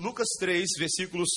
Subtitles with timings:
[0.00, 1.28] Lucas 3, versículos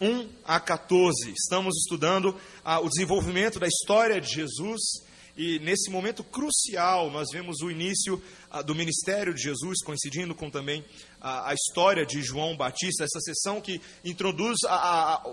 [0.00, 1.32] 1 a 14.
[1.36, 5.03] Estamos estudando ah, o desenvolvimento da história de Jesus
[5.36, 10.48] e nesse momento crucial nós vemos o início ah, do ministério de Jesus, coincidindo com
[10.48, 10.84] também
[11.20, 14.74] ah, a história de João Batista, essa sessão que introduz a,
[15.14, 15.26] a,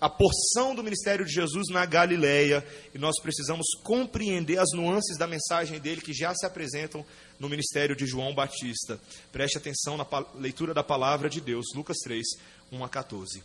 [0.00, 5.26] a porção do ministério de Jesus na Galileia e nós precisamos compreender as nuances da
[5.26, 7.06] mensagem dele que já se apresentam
[7.38, 9.00] no ministério de João Batista.
[9.30, 12.24] Preste atenção na leitura da palavra de Deus, Lucas 3,
[12.72, 13.42] 1 a 14.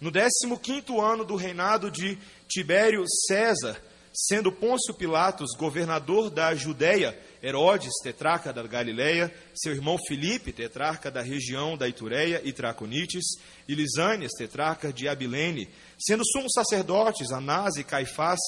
[0.00, 3.80] No 15 ano do reinado de Tibério César,
[4.16, 11.20] sendo Pôncio Pilatos governador da Judéia, Herodes, tetrarca da Galiléia, seu irmão Filipe, tetrarca da
[11.20, 13.24] região da Itureia e Traconites,
[13.68, 18.40] e Lisânias, tetrarca de Abilene, sendo sumos sacerdotes Anás e Caifás,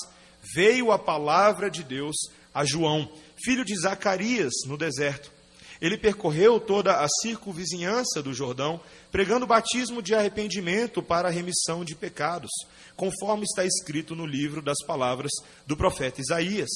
[0.55, 2.17] veio a palavra de Deus
[2.55, 3.13] a João,
[3.45, 5.38] filho de Zacarias, no deserto.
[5.81, 8.81] Ele percorreu toda a circunvizinhança do Jordão,
[9.13, 12.51] pregando batismo de arrependimento para a remissão de pecados,
[12.97, 15.31] conforme está escrito no livro das palavras
[15.67, 16.69] do profeta Isaías.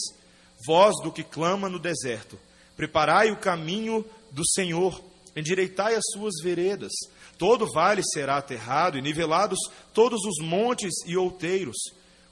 [0.66, 2.38] Voz do que clama no deserto:
[2.76, 5.02] Preparai o caminho do Senhor,
[5.36, 6.92] endireitai as suas veredas.
[7.38, 9.58] Todo vale será aterrado e nivelados
[9.92, 11.76] todos os montes e outeiros.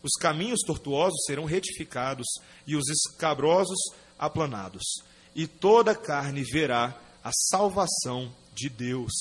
[0.03, 2.27] Os caminhos tortuosos serão retificados
[2.67, 3.79] e os escabrosos
[4.19, 4.83] aplanados,
[5.35, 9.13] e toda carne verá a salvação de Deus.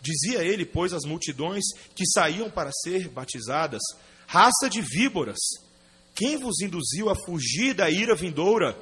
[0.00, 3.82] Dizia ele, pois, às multidões que saíam para ser batizadas:
[4.26, 5.38] Raça de víboras,
[6.14, 8.76] quem vos induziu a fugir da ira vindoura?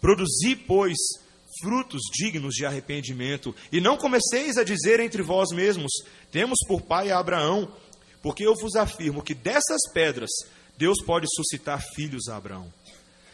[0.00, 0.96] Produzi, pois,
[1.60, 5.90] frutos dignos de arrependimento, e não comeceis a dizer entre vós mesmos:
[6.30, 7.70] Temos por pai a Abraão,
[8.22, 10.30] porque eu vos afirmo que dessas pedras
[10.76, 12.72] Deus pode suscitar filhos a Abraão.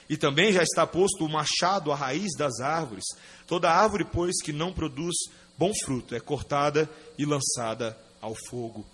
[0.08, 3.05] E também já está posto o machado à raiz das árvores.
[3.47, 5.14] Toda árvore, pois, que não produz
[5.56, 8.84] bom fruto é cortada e lançada ao fogo.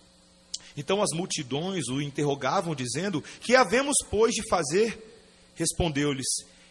[0.77, 4.97] Então as multidões o interrogavam, dizendo: Que havemos, pois, de fazer?
[5.55, 6.27] Respondeu-lhes: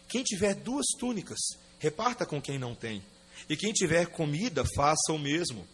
[0.08, 1.38] Quem tiver duas túnicas,
[1.78, 3.02] reparta com quem não tem.
[3.48, 5.66] E quem tiver comida, faça o mesmo.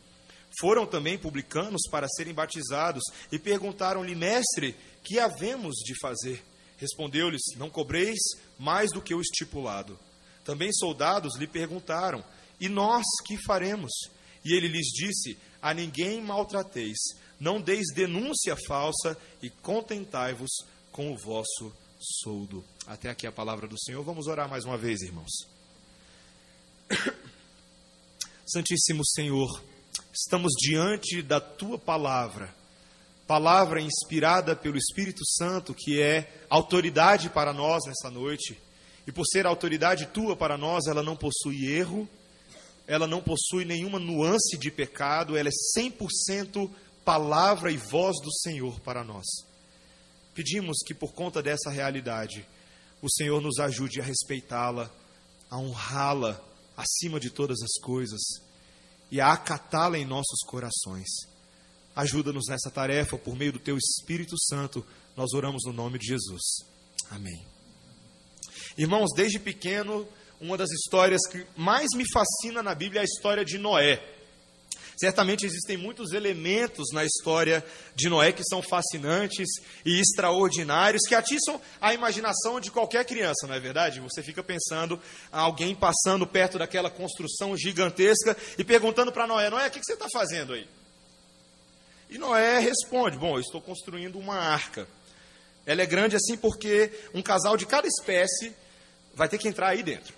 [0.61, 6.43] Foram também publicanos para serem batizados e perguntaram-lhe: Mestre, que havemos de fazer?
[6.79, 8.19] Respondeu-lhes: Não cobreis
[8.59, 9.99] mais do que o estipulado.
[10.45, 12.25] Também soldados lhe perguntaram:
[12.61, 13.93] E nós que faremos?
[14.45, 16.99] E ele lhes disse: A ninguém maltrateis,
[17.39, 20.51] não deis denúncia falsa e contentai-vos
[20.93, 21.73] com o vosso
[22.23, 22.65] soldo.
[22.87, 24.03] Até aqui a palavra do Senhor.
[24.03, 25.33] Vamos orar mais uma vez, irmãos.
[28.47, 29.63] Santíssimo Senhor,
[30.13, 32.55] estamos diante da tua palavra
[33.27, 38.59] palavra inspirada pelo Espírito Santo, que é autoridade para nós nessa noite.
[39.07, 42.09] E por ser autoridade tua para nós, ela não possui erro,
[42.87, 46.71] ela não possui nenhuma nuance de pecado, ela é 100%
[47.05, 49.25] palavra e voz do Senhor para nós.
[50.35, 52.47] Pedimos que por conta dessa realidade,
[53.01, 54.91] o Senhor nos ajude a respeitá-la,
[55.51, 56.43] a honrá-la
[56.77, 58.21] acima de todas as coisas
[59.11, 61.34] e a acatá-la em nossos corações.
[61.95, 64.85] Ajuda-nos nessa tarefa por meio do teu Espírito Santo.
[65.17, 66.43] Nós oramos no nome de Jesus.
[67.11, 67.47] Amém.
[68.77, 70.07] Irmãos, desde pequeno,
[70.41, 74.03] uma das histórias que mais me fascina na Bíblia é a história de Noé.
[74.97, 79.49] Certamente existem muitos elementos na história de Noé que são fascinantes
[79.85, 84.01] e extraordinários, que atiçam a imaginação de qualquer criança, não é verdade?
[84.01, 85.01] Você fica pensando
[85.33, 90.07] alguém passando perto daquela construção gigantesca e perguntando para Noé: Noé, o que você está
[90.13, 90.67] fazendo aí?
[92.09, 94.87] E Noé responde: Bom, eu estou construindo uma arca.
[95.67, 98.53] Ela é grande assim porque um casal de cada espécie
[99.15, 100.15] vai ter que entrar aí dentro.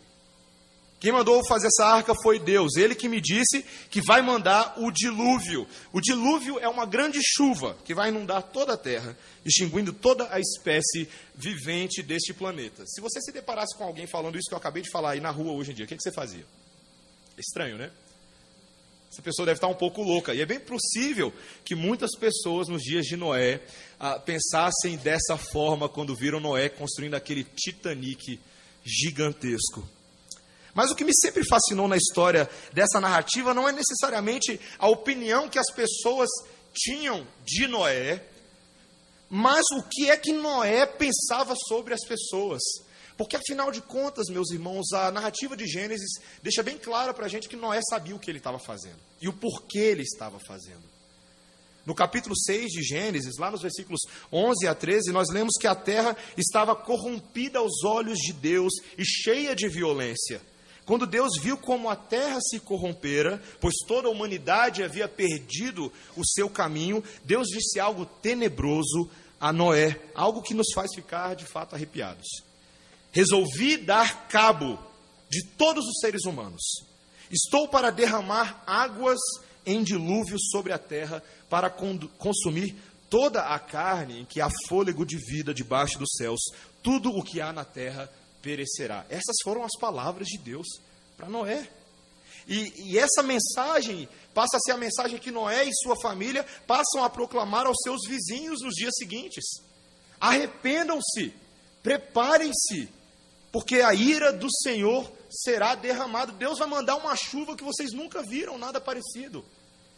[0.98, 2.76] Quem mandou fazer essa arca foi Deus.
[2.76, 5.66] Ele que me disse que vai mandar o dilúvio.
[5.92, 10.40] O dilúvio é uma grande chuva que vai inundar toda a terra, extinguindo toda a
[10.40, 12.82] espécie vivente deste planeta.
[12.86, 15.30] Se você se deparasse com alguém falando isso que eu acabei de falar aí na
[15.30, 16.46] rua hoje em dia, o que, que você fazia?
[17.36, 17.90] Estranho, né?
[19.16, 20.34] Essa pessoa deve estar um pouco louca.
[20.34, 21.32] E é bem possível
[21.64, 23.62] que muitas pessoas nos dias de Noé
[23.98, 28.38] ah, pensassem dessa forma quando viram Noé construindo aquele Titanic
[28.84, 29.88] gigantesco.
[30.74, 35.48] Mas o que me sempre fascinou na história dessa narrativa não é necessariamente a opinião
[35.48, 36.28] que as pessoas
[36.74, 38.22] tinham de Noé,
[39.30, 42.60] mas o que é que Noé pensava sobre as pessoas.
[43.16, 47.28] Porque, afinal de contas, meus irmãos, a narrativa de Gênesis deixa bem claro para a
[47.28, 50.84] gente que Noé sabia o que ele estava fazendo e o porquê ele estava fazendo.
[51.86, 55.74] No capítulo 6 de Gênesis, lá nos versículos 11 a 13, nós lemos que a
[55.74, 60.42] terra estava corrompida aos olhos de Deus e cheia de violência.
[60.84, 66.26] Quando Deus viu como a terra se corrompera, pois toda a humanidade havia perdido o
[66.26, 69.08] seu caminho, Deus disse algo tenebroso
[69.40, 72.26] a Noé, algo que nos faz ficar de fato arrepiados.
[73.16, 74.78] Resolvi dar cabo
[75.30, 76.60] de todos os seres humanos.
[77.30, 79.18] Estou para derramar águas
[79.64, 82.76] em dilúvio sobre a terra, para consumir
[83.08, 86.40] toda a carne em que há fôlego de vida debaixo dos céus.
[86.82, 89.06] Tudo o que há na terra perecerá.
[89.08, 90.66] Essas foram as palavras de Deus
[91.16, 91.70] para Noé.
[92.46, 97.02] E, e, essa mensagem passa a ser a mensagem que Noé e sua família passam
[97.02, 99.42] a proclamar aos seus vizinhos nos dias seguintes.
[100.20, 101.32] Arrependam-se,
[101.82, 102.94] preparem-se,
[103.56, 106.30] porque a ira do Senhor será derramada.
[106.30, 109.42] Deus vai mandar uma chuva que vocês nunca viram, nada parecido.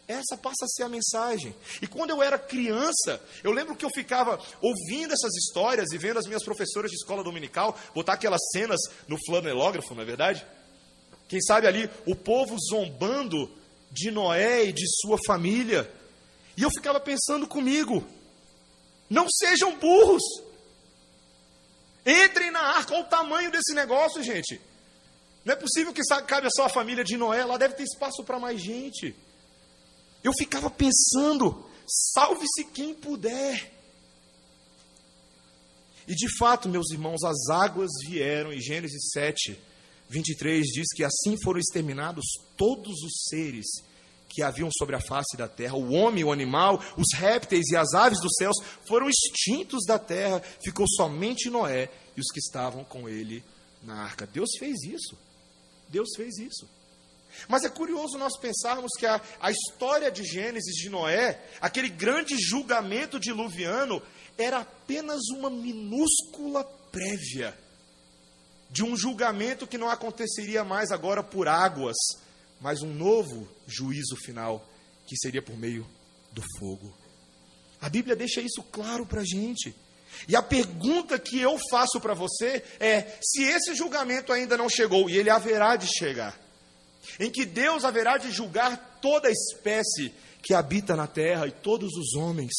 [0.06, 1.52] Essa passa a ser a mensagem.
[1.82, 6.20] E quando eu era criança, eu lembro que eu ficava ouvindo essas histórias e vendo
[6.20, 8.78] as minhas professoras de escola dominical botar aquelas cenas
[9.08, 10.46] no flanelógrafo, não é verdade?
[11.26, 13.50] Quem sabe ali o povo zombando
[13.90, 15.92] de Noé e de sua família.
[16.56, 18.06] E eu ficava pensando comigo:
[19.10, 20.22] não sejam burros.
[22.06, 22.94] Entrem na arca.
[22.94, 24.60] Olha o tamanho desse negócio, gente.
[25.44, 27.44] Não é possível que cabe só a família de Noé.
[27.44, 29.14] Lá deve ter espaço para mais gente.
[30.22, 33.74] Eu ficava pensando: salve-se quem puder.
[36.06, 39.58] E de fato, meus irmãos, as águas vieram, em Gênesis 7,
[40.08, 42.24] 23 diz que assim foram exterminados
[42.56, 43.66] todos os seres
[44.28, 47.94] que haviam sobre a face da terra, o homem, o animal, os répteis e as
[47.94, 53.08] aves dos céus foram extintos da terra, ficou somente Noé e os que estavam com
[53.08, 53.42] ele
[53.82, 54.26] na arca.
[54.26, 55.16] Deus fez isso.
[55.88, 56.68] Deus fez isso.
[57.48, 62.36] Mas é curioso nós pensarmos que a, a história de Gênesis de Noé, aquele grande
[62.38, 64.02] julgamento diluviano,
[64.36, 67.56] era apenas uma minúscula prévia
[68.70, 71.96] de um julgamento que não aconteceria mais agora por águas,
[72.60, 74.66] mas um novo juízo final,
[75.06, 75.86] que seria por meio
[76.32, 76.96] do fogo.
[77.80, 79.74] A Bíblia deixa isso claro para a gente.
[80.26, 85.08] E a pergunta que eu faço para você é: se esse julgamento ainda não chegou,
[85.08, 86.38] e ele haverá de chegar,
[87.20, 90.12] em que Deus haverá de julgar toda a espécie
[90.42, 92.52] que habita na terra e todos os homens,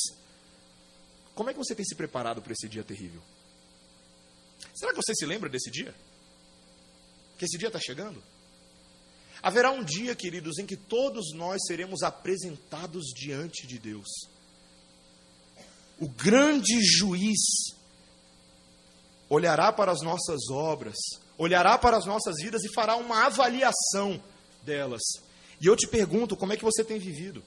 [1.33, 3.21] como é que você tem se preparado para esse dia terrível?
[4.75, 5.93] Será que você se lembra desse dia?
[7.37, 8.21] Que esse dia está chegando?
[9.41, 14.07] Haverá um dia, queridos, em que todos nós seremos apresentados diante de Deus.
[15.99, 17.39] O grande juiz
[19.29, 20.95] olhará para as nossas obras,
[21.37, 24.21] olhará para as nossas vidas e fará uma avaliação
[24.63, 25.01] delas.
[25.61, 27.43] E eu te pergunto, como é que você tem vivido?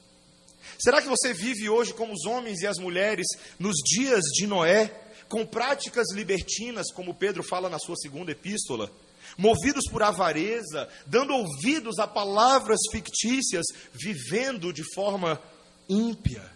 [0.79, 3.27] Será que você vive hoje como os homens e as mulheres
[3.59, 4.89] nos dias de Noé,
[5.29, 8.91] com práticas libertinas, como Pedro fala na sua segunda epístola?
[9.37, 15.41] Movidos por avareza, dando ouvidos a palavras fictícias, vivendo de forma
[15.89, 16.51] ímpia.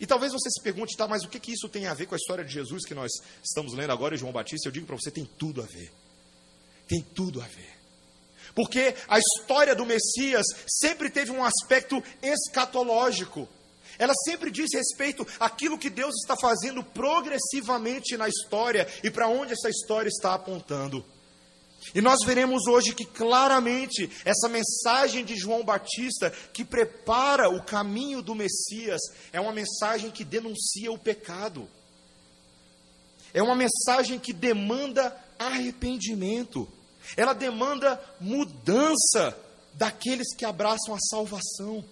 [0.00, 2.14] E talvez você se pergunte, tá, mas o que, que isso tem a ver com
[2.14, 3.10] a história de Jesus que nós
[3.42, 4.68] estamos lendo agora, João Batista?
[4.68, 5.92] Eu digo para você, tem tudo a ver.
[6.86, 7.76] Tem tudo a ver.
[8.54, 13.48] Porque a história do Messias sempre teve um aspecto escatológico.
[13.98, 19.52] Ela sempre diz respeito àquilo que Deus está fazendo progressivamente na história e para onde
[19.52, 21.04] essa história está apontando.
[21.94, 28.20] E nós veremos hoje que claramente essa mensagem de João Batista, que prepara o caminho
[28.20, 29.00] do Messias,
[29.32, 31.68] é uma mensagem que denuncia o pecado.
[33.32, 36.68] É uma mensagem que demanda arrependimento.
[37.16, 39.36] Ela demanda mudança
[39.74, 41.84] daqueles que abraçam a salvação.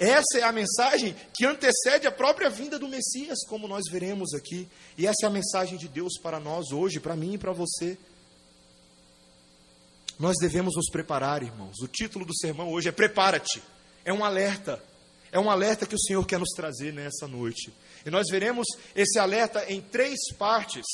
[0.00, 4.66] Essa é a mensagem que antecede a própria vinda do Messias, como nós veremos aqui.
[4.96, 7.98] E essa é a mensagem de Deus para nós hoje, para mim e para você.
[10.18, 11.80] Nós devemos nos preparar, irmãos.
[11.82, 13.62] O título do sermão hoje é Prepara-te.
[14.02, 14.82] É um alerta.
[15.30, 17.70] É um alerta que o Senhor quer nos trazer nessa noite.
[18.04, 18.66] E nós veremos
[18.96, 20.86] esse alerta em três partes.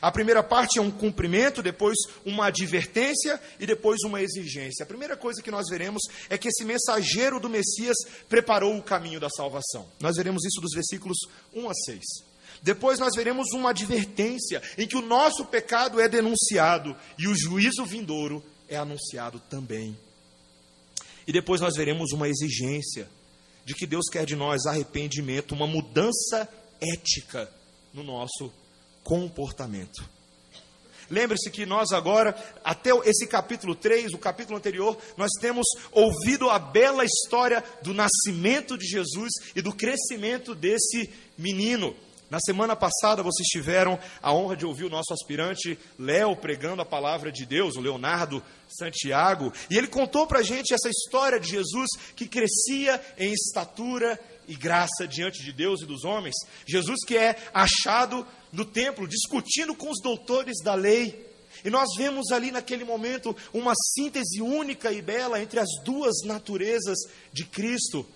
[0.00, 4.82] A primeira parte é um cumprimento, depois uma advertência e depois uma exigência.
[4.82, 7.96] A primeira coisa que nós veremos é que esse mensageiro do Messias
[8.28, 9.86] preparou o caminho da salvação.
[10.00, 11.18] Nós veremos isso dos versículos
[11.54, 12.00] 1 a 6.
[12.62, 17.84] Depois nós veremos uma advertência em que o nosso pecado é denunciado e o juízo
[17.84, 19.96] vindouro é anunciado também.
[21.26, 23.08] E depois nós veremos uma exigência
[23.64, 26.48] de que Deus quer de nós arrependimento, uma mudança
[26.80, 27.50] ética
[27.92, 28.52] no nosso
[29.02, 30.08] comportamento.
[31.10, 36.58] Lembre-se que nós agora, até esse capítulo 3, o capítulo anterior, nós temos ouvido a
[36.58, 41.96] bela história do nascimento de Jesus e do crescimento desse menino.
[42.30, 46.86] Na semana passada vocês tiveram a honra de ouvir o nosso aspirante Léo pregando a
[46.86, 51.50] palavra de Deus, o Leonardo Santiago, e ele contou para a gente essa história de
[51.50, 54.16] Jesus que crescia em estatura
[54.46, 56.36] e graça diante de Deus e dos homens.
[56.64, 61.28] Jesus que é achado no templo discutindo com os doutores da lei.
[61.64, 66.98] E nós vemos ali naquele momento uma síntese única e bela entre as duas naturezas
[67.32, 68.06] de Cristo.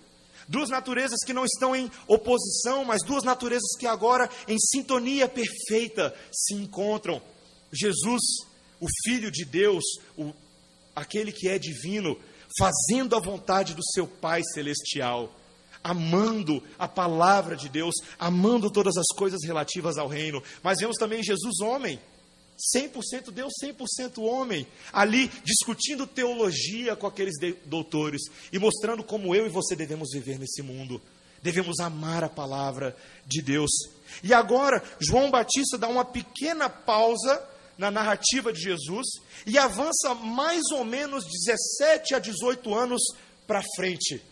[0.49, 6.15] Duas naturezas que não estão em oposição, mas duas naturezas que agora, em sintonia perfeita,
[6.31, 7.21] se encontram.
[7.73, 8.23] Jesus,
[8.81, 9.83] o Filho de Deus,
[10.17, 10.33] o,
[10.95, 12.19] aquele que é divino,
[12.59, 15.35] fazendo a vontade do seu Pai Celestial,
[15.85, 20.43] amando a palavra de Deus, amando todas as coisas relativas ao reino.
[20.63, 22.01] Mas vemos também Jesus, homem
[22.77, 27.35] 100% Deus, 100% homem, ali discutindo teologia com aqueles
[27.67, 28.23] doutores
[28.53, 31.01] e mostrando como eu e você devemos viver nesse mundo.
[31.43, 33.71] Devemos amar a palavra de Deus.
[34.23, 37.43] E agora, João Batista dá uma pequena pausa
[37.77, 39.07] na narrativa de Jesus
[39.47, 43.03] e avança mais ou menos 17 a 18 anos
[43.47, 44.23] para frente.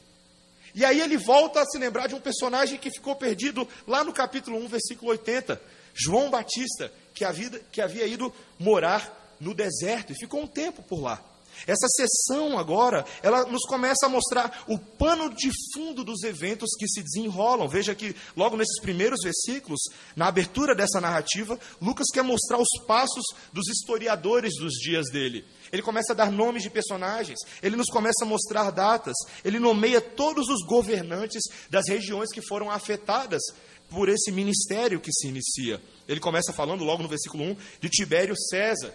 [0.74, 4.12] E aí ele volta a se lembrar de um personagem que ficou perdido lá no
[4.12, 5.60] capítulo 1, versículo 80.
[5.94, 11.00] João Batista, que havia, que havia ido morar no deserto e ficou um tempo por
[11.00, 11.22] lá.
[11.66, 16.88] Essa sessão agora, ela nos começa a mostrar o pano de fundo dos eventos que
[16.88, 17.68] se desenrolam.
[17.68, 19.80] Veja que logo nesses primeiros versículos,
[20.16, 25.44] na abertura dessa narrativa, Lucas quer mostrar os passos dos historiadores dos dias dele.
[25.72, 30.00] Ele começa a dar nomes de personagens, ele nos começa a mostrar datas, ele nomeia
[30.00, 33.42] todos os governantes das regiões que foram afetadas
[33.88, 35.80] por esse ministério que se inicia.
[36.08, 38.92] Ele começa falando logo no versículo 1 de Tibério César.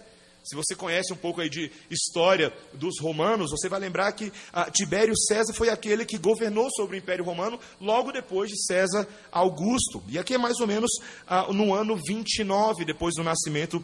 [0.48, 4.72] Se você conhece um pouco aí de história dos romanos, você vai lembrar que ah,
[4.72, 10.02] Tibério César foi aquele que governou sobre o Império Romano logo depois de César Augusto.
[10.08, 10.90] E aqui é mais ou menos
[11.28, 13.84] ah, no ano 29 depois do nascimento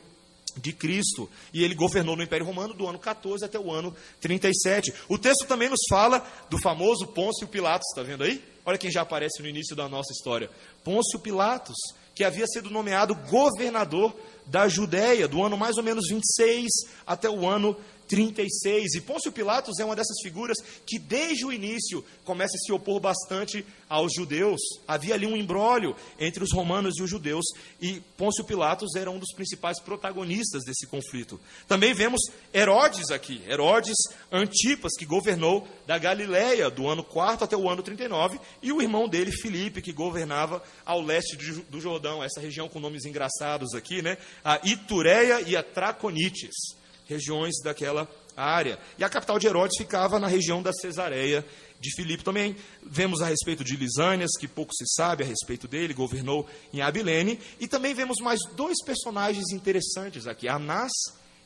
[0.55, 1.29] de Cristo.
[1.53, 4.93] E ele governou no Império Romano do ano 14 até o ano 37.
[5.10, 8.41] O texto também nos fala do famoso Pôncio Pilatos, está vendo aí?
[8.65, 10.50] Olha quem já aparece no início da nossa história.
[10.82, 11.75] Pôncio Pilatos,
[12.15, 14.13] que havia sido nomeado governador
[14.46, 16.70] da Judéia, do ano mais ou menos 26
[17.08, 17.75] até o ano
[18.07, 18.95] 36.
[18.95, 23.00] E Pôncio Pilatos é uma dessas figuras que, desde o início, começa a se opor
[23.00, 24.60] bastante aos judeus.
[24.88, 27.45] Havia ali um embrólio entre os romanos e os judeus,
[27.81, 31.39] e Pôncio Pilatos era um dos principais protagonistas desse conflito.
[31.67, 32.22] Também vemos
[32.53, 33.95] Herodes aqui, Herodes
[34.31, 39.07] Antipas, que governou da Galiléia do ano 4 até o ano 39, e o irmão
[39.07, 41.36] dele, Filipe, que governava ao leste
[41.69, 44.17] do Jordão, essa região com nomes engraçados aqui, né?
[44.43, 48.79] A Itureia e a Traconites regiões daquela área.
[48.98, 51.45] E a capital de Herodes ficava na região da Cesareia
[51.79, 52.24] de Filipe.
[52.24, 56.81] Também vemos a respeito de Lisânias, que pouco se sabe a respeito dele, governou em
[56.81, 57.39] Abilene.
[57.60, 60.91] E também vemos mais dois personagens interessantes aqui, Anás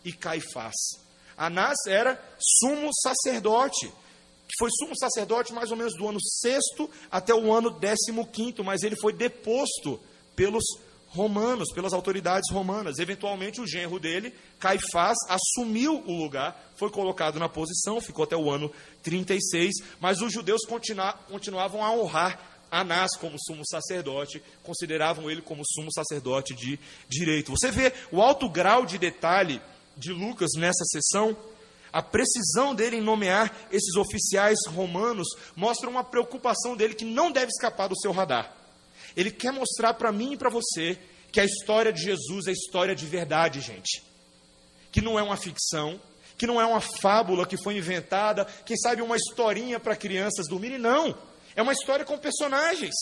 [0.05, 0.75] e Caifás.
[1.37, 7.33] Anás era sumo sacerdote, que foi sumo sacerdote mais ou menos do ano sexto até
[7.33, 9.99] o ano décimo quinto, mas ele foi deposto
[10.35, 10.63] pelos
[11.09, 12.99] romanos, pelas autoridades romanas.
[12.99, 18.49] Eventualmente, o genro dele, Caifás, assumiu o lugar, foi colocado na posição, ficou até o
[18.49, 18.71] ano
[19.03, 20.61] 36, mas os judeus
[21.29, 27.51] continuavam a honrar Anás como sumo sacerdote, consideravam ele como sumo sacerdote de direito.
[27.51, 29.61] Você vê o alto grau de detalhe
[29.95, 31.35] de Lucas nessa sessão,
[31.91, 37.47] a precisão dele em nomear esses oficiais romanos mostra uma preocupação dele que não deve
[37.47, 38.56] escapar do seu radar.
[39.17, 40.97] Ele quer mostrar para mim e para você
[41.31, 44.03] que a história de Jesus é história de verdade, gente.
[44.91, 45.99] Que não é uma ficção,
[46.37, 50.77] que não é uma fábula que foi inventada, quem sabe uma historinha para crianças dormirem,
[50.77, 51.17] não.
[51.55, 52.93] É uma história com personagens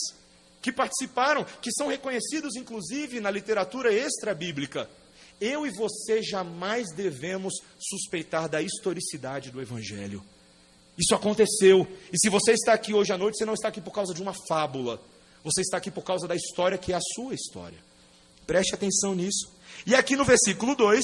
[0.62, 4.88] que participaram, que são reconhecidos inclusive na literatura extra-bíblica.
[5.38, 10.24] Eu e você jamais devemos suspeitar da historicidade do Evangelho.
[10.96, 11.86] Isso aconteceu.
[12.10, 14.22] E se você está aqui hoje à noite, você não está aqui por causa de
[14.22, 14.98] uma fábula.
[15.46, 17.78] Você está aqui por causa da história que é a sua história.
[18.48, 19.48] Preste atenção nisso.
[19.86, 21.00] E aqui no versículo 2,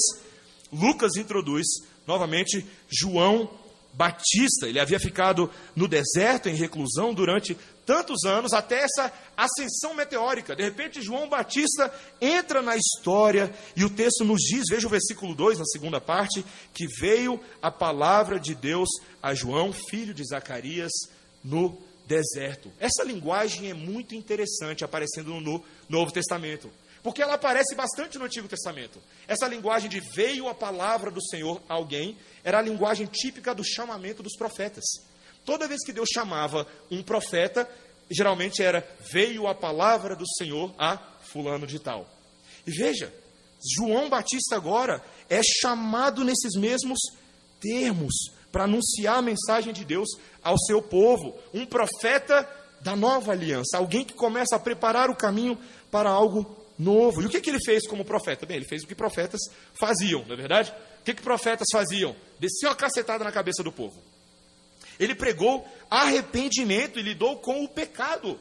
[0.73, 1.65] Lucas introduz
[2.09, 3.49] novamente João
[3.93, 4.67] Batista.
[4.67, 7.57] Ele havia ficado no deserto, em reclusão, durante
[7.87, 10.57] tantos anos, até essa ascensão meteórica.
[10.57, 15.37] De repente, João Batista entra na história e o texto nos diz, veja o versículo
[15.37, 16.45] 2, na segunda parte,
[16.75, 18.89] que veio a palavra de Deus
[19.23, 20.91] a João, filho de Zacarias,
[21.45, 21.92] no deserto.
[22.79, 26.71] Essa linguagem é muito interessante aparecendo no Novo Testamento,
[27.03, 29.01] porque ela aparece bastante no Antigo Testamento.
[29.27, 33.65] Essa linguagem de veio a palavra do Senhor a alguém era a linguagem típica do
[33.65, 34.85] chamamento dos profetas.
[35.45, 37.69] Toda vez que Deus chamava um profeta,
[38.11, 40.97] geralmente era veio a palavra do Senhor a
[41.33, 42.09] fulano de tal.
[42.67, 43.13] E veja,
[43.77, 46.99] João Batista agora é chamado nesses mesmos
[47.61, 48.13] termos
[48.51, 50.09] para anunciar a mensagem de Deus
[50.43, 52.49] ao seu povo, um profeta
[52.81, 55.59] da nova aliança, alguém que começa a preparar o caminho
[55.91, 57.23] para algo novo.
[57.23, 58.45] E o que, que ele fez como profeta?
[58.45, 59.41] Bem, ele fez o que profetas
[59.75, 60.73] faziam, não é verdade?
[61.01, 62.15] O que, que profetas faziam?
[62.41, 64.03] Desceu a cacetada na cabeça do povo.
[64.99, 68.39] Ele pregou arrependimento e lidou com o pecado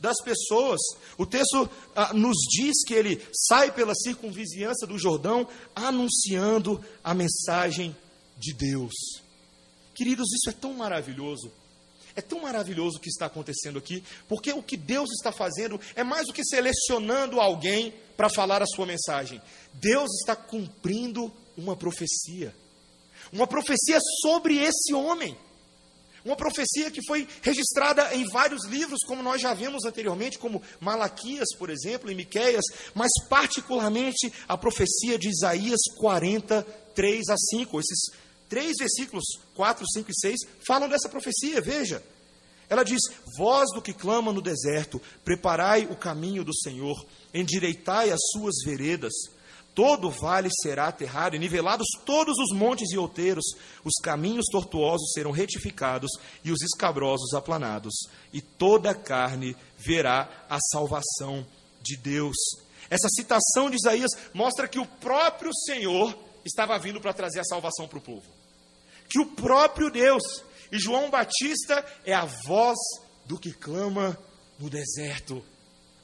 [0.00, 0.80] das pessoas.
[1.18, 7.94] O texto ah, nos diz que ele sai pela circunvizinhança do Jordão anunciando a mensagem
[8.38, 8.94] de Deus.
[10.00, 11.52] Queridos, isso é tão maravilhoso.
[12.16, 16.02] É tão maravilhoso o que está acontecendo aqui, porque o que Deus está fazendo é
[16.02, 19.42] mais do que selecionando alguém para falar a sua mensagem.
[19.74, 22.54] Deus está cumprindo uma profecia.
[23.30, 25.36] Uma profecia sobre esse homem.
[26.24, 31.48] Uma profecia que foi registrada em vários livros, como nós já vimos anteriormente, como Malaquias,
[31.58, 32.64] por exemplo, e Miqueias,
[32.94, 36.62] mas particularmente a profecia de Isaías 40,
[36.94, 37.80] 3 a 5.
[37.80, 39.24] Esses três versículos,
[39.60, 42.02] 4, 5 e 6, falam dessa profecia, veja.
[42.66, 42.98] Ela diz:
[43.36, 46.96] Voz do que clama no deserto, preparai o caminho do Senhor,
[47.34, 49.12] endireitai as suas veredas.
[49.74, 53.44] Todo vale será aterrado, e nivelados todos os montes e outeiros,
[53.84, 56.10] os caminhos tortuosos serão retificados
[56.42, 57.92] e os escabrosos aplanados,
[58.32, 61.46] e toda carne verá a salvação
[61.82, 62.36] de Deus.
[62.88, 67.86] Essa citação de Isaías mostra que o próprio Senhor estava vindo para trazer a salvação
[67.86, 68.39] para o povo.
[69.10, 70.22] Que o próprio Deus,
[70.70, 72.78] e João Batista é a voz
[73.26, 74.16] do que clama
[74.58, 75.44] no deserto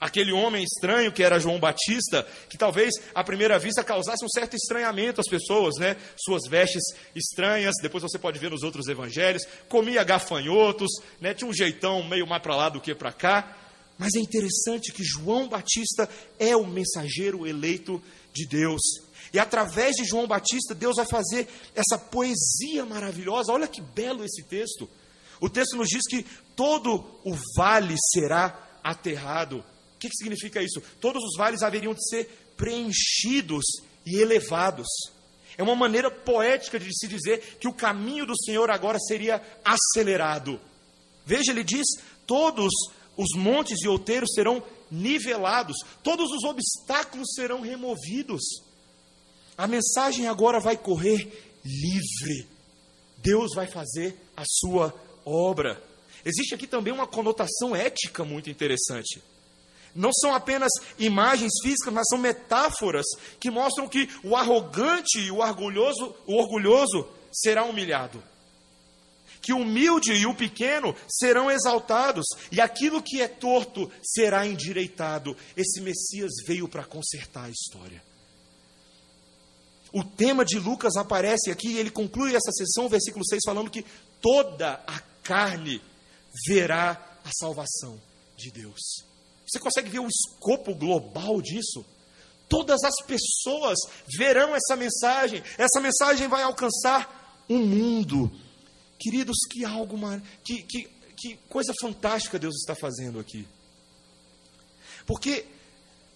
[0.00, 4.54] aquele homem estranho que era João Batista, que talvez à primeira vista causasse um certo
[4.54, 5.96] estranhamento às pessoas, né?
[6.16, 6.82] Suas vestes
[7.14, 11.34] estranhas, depois você pode ver nos outros evangelhos, comia gafanhotos, né?
[11.34, 13.56] Tinha um jeitão meio mais para lá do que para cá.
[13.98, 16.08] Mas é interessante que João Batista
[16.38, 18.82] é o mensageiro eleito de Deus.
[19.33, 23.52] E através de João Batista, Deus vai fazer essa poesia maravilhosa.
[23.52, 24.88] Olha que belo esse texto.
[25.40, 29.59] O texto nos diz que todo o vale será aterrado.
[29.59, 30.83] O que, que significa isso?
[31.00, 33.65] Todos os vales haveriam de ser preenchidos
[34.04, 34.86] e elevados.
[35.58, 40.60] É uma maneira poética de se dizer que o caminho do Senhor agora seria acelerado.
[41.25, 41.86] Veja, ele diz:
[42.26, 42.73] todos
[43.17, 48.43] os montes e outeiros serão nivelados, todos os obstáculos serão removidos.
[49.56, 51.30] A mensagem agora vai correr
[51.64, 52.47] livre.
[53.19, 55.82] Deus vai fazer a sua obra.
[56.25, 59.21] Existe aqui também uma conotação ética muito interessante
[59.97, 63.06] não são apenas imagens físicas, mas são metáforas
[63.40, 68.23] que mostram que o arrogante e o orgulhoso, o orgulhoso será humilhado.
[69.40, 75.36] Que o humilde e o pequeno serão exaltados, e aquilo que é torto será endireitado.
[75.56, 78.02] Esse Messias veio para consertar a história.
[79.97, 83.82] O tema de Lucas aparece aqui e ele conclui essa sessão, versículo 6, falando que
[84.21, 85.80] toda a carne
[86.47, 87.99] verá a salvação
[88.37, 88.78] de Deus.
[89.49, 91.82] Você consegue ver o escopo global disso?
[92.47, 93.78] Todas as pessoas
[94.19, 98.30] verão essa mensagem, essa mensagem vai alcançar o um mundo.
[98.99, 99.97] Queridos, que algo,
[100.45, 103.49] que, que, que coisa fantástica Deus está fazendo aqui.
[105.06, 105.47] Porque,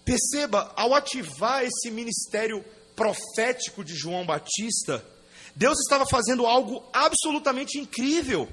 [0.05, 2.63] perceba, ao ativar esse ministério
[3.01, 5.03] profético de João Batista,
[5.55, 8.47] Deus estava fazendo algo absolutamente incrível.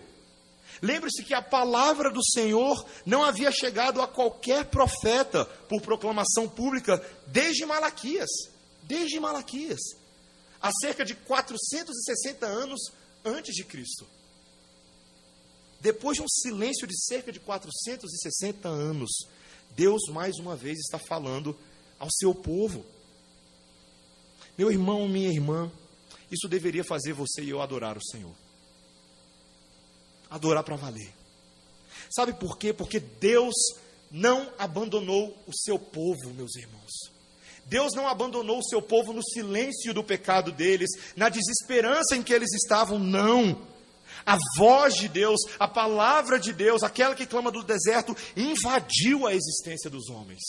[0.81, 6.97] Lembre-se que a palavra do Senhor não havia chegado a qualquer profeta por proclamação pública
[7.27, 8.31] desde Malaquias.
[8.85, 9.81] Desde Malaquias.
[10.63, 12.81] Há cerca de 460 anos
[13.23, 14.07] antes de Cristo.
[15.79, 19.11] Depois de um silêncio de cerca de 460 anos,
[19.77, 21.55] Deus mais uma vez está falando
[21.99, 22.83] ao seu povo.
[24.59, 25.71] Meu irmão, minha irmã,
[26.31, 28.35] isso deveria fazer você e eu adorar o Senhor
[30.31, 31.13] adorar para valer.
[32.15, 32.73] Sabe por quê?
[32.73, 33.55] Porque Deus
[34.11, 37.19] não abandonou o seu povo, meus irmãos.
[37.67, 42.33] Deus não abandonou o seu povo no silêncio do pecado deles, na desesperança em que
[42.33, 43.61] eles estavam, não.
[44.25, 49.35] A voz de Deus, a palavra de Deus, aquela que clama do deserto, invadiu a
[49.35, 50.43] existência dos homens.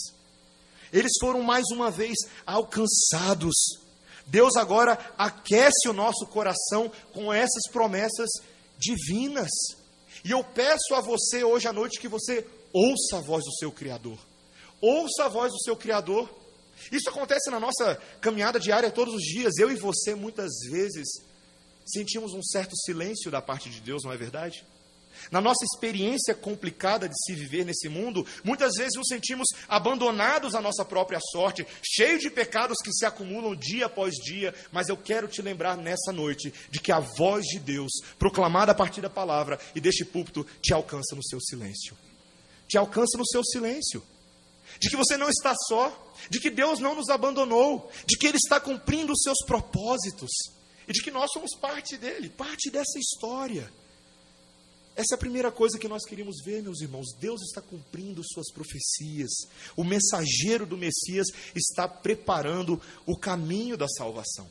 [0.94, 3.54] Eles foram mais uma vez alcançados.
[4.30, 8.30] Deus agora aquece o nosso coração com essas promessas
[8.78, 9.50] divinas.
[10.24, 13.72] E eu peço a você hoje à noite que você ouça a voz do seu
[13.72, 14.18] Criador.
[14.82, 16.30] Ouça a voz do seu Criador.
[16.92, 19.58] Isso acontece na nossa caminhada diária todos os dias.
[19.58, 21.08] Eu e você, muitas vezes,
[21.86, 24.66] sentimos um certo silêncio da parte de Deus, não é verdade?
[25.32, 30.62] Na nossa experiência complicada de se viver nesse mundo, muitas vezes nos sentimos abandonados à
[30.62, 35.28] nossa própria sorte, cheios de pecados que se acumulam dia após dia, mas eu quero
[35.28, 39.60] te lembrar nessa noite de que a voz de Deus, proclamada a partir da palavra
[39.76, 41.98] e deste púlpito, te alcança no seu silêncio.
[42.68, 44.04] Te alcança no seu silêncio.
[44.80, 48.38] De que você não está só, de que Deus não nos abandonou, de que Ele
[48.38, 50.30] está cumprindo os seus propósitos
[50.88, 53.72] e de que nós somos parte dele, parte dessa história.
[55.00, 57.14] Essa é a primeira coisa que nós queríamos ver, meus irmãos.
[57.18, 59.30] Deus está cumprindo suas profecias.
[59.74, 64.46] O mensageiro do Messias está preparando o caminho da salvação.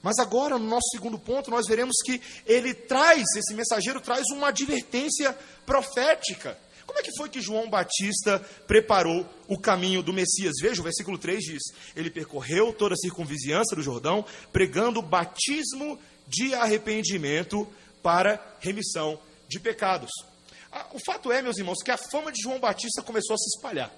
[0.00, 4.50] Mas agora, no nosso segundo ponto, nós veremos que ele traz, esse mensageiro traz uma
[4.50, 6.56] advertência profética.
[6.86, 10.54] Como é que foi que João Batista preparou o caminho do Messias?
[10.62, 11.62] Veja, o versículo 3 diz:
[11.96, 17.66] Ele percorreu toda a circunvizinhança do Jordão, pregando batismo de arrependimento
[18.02, 20.10] para remissão de pecados.
[20.70, 23.56] Ah, o fato é, meus irmãos, que a fama de João Batista começou a se
[23.56, 23.90] espalhar.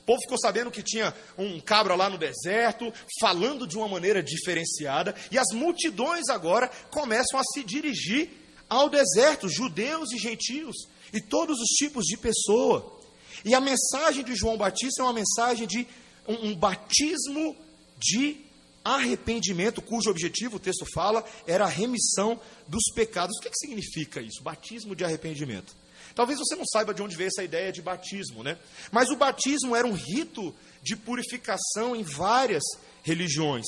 [0.00, 4.22] O povo ficou sabendo que tinha um cabra lá no deserto, falando de uma maneira
[4.22, 8.30] diferenciada, e as multidões agora começam a se dirigir
[8.68, 10.76] ao deserto, judeus e gentios,
[11.12, 13.00] e todos os tipos de pessoa.
[13.44, 15.86] E a mensagem de João Batista é uma mensagem de
[16.26, 17.56] um, um batismo
[17.98, 18.45] de
[18.94, 23.36] arrependimento, cujo objetivo, o texto fala, era a remissão dos pecados.
[23.36, 24.42] O que, que significa isso?
[24.42, 25.74] Batismo de arrependimento.
[26.14, 28.56] Talvez você não saiba de onde veio essa ideia de batismo, né?
[28.90, 32.62] Mas o batismo era um rito de purificação em várias
[33.02, 33.66] religiões.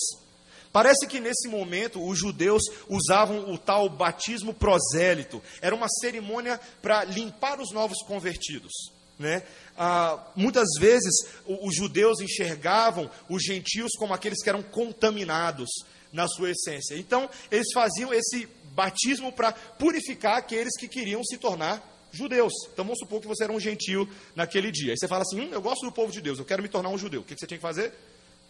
[0.72, 5.42] Parece que nesse momento os judeus usavam o tal batismo prosélito.
[5.60, 8.72] Era uma cerimônia para limpar os novos convertidos.
[9.18, 9.42] Né?
[9.76, 11.12] Ah, muitas vezes
[11.46, 15.68] os judeus enxergavam os gentios como aqueles que eram contaminados
[16.12, 16.96] na sua essência.
[16.96, 22.52] Então, eles faziam esse batismo para purificar aqueles que queriam se tornar judeus.
[22.72, 24.92] Então, vamos supor que você era um gentio naquele dia.
[24.92, 26.88] Aí você fala assim: hum, eu gosto do povo de Deus, eu quero me tornar
[26.88, 27.20] um judeu.
[27.20, 27.92] O que você tinha que fazer?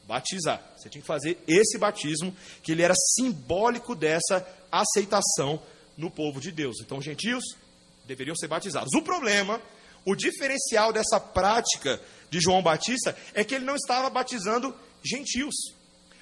[0.06, 0.62] Batizar.
[0.76, 5.60] Você tinha que fazer esse batismo, que ele era simbólico dessa aceitação
[5.96, 6.76] no povo de Deus.
[6.80, 7.42] Então, os gentios
[8.06, 8.92] deveriam ser batizados.
[8.94, 9.60] O problema
[10.04, 15.54] o diferencial dessa prática de João Batista é que ele não estava batizando gentios,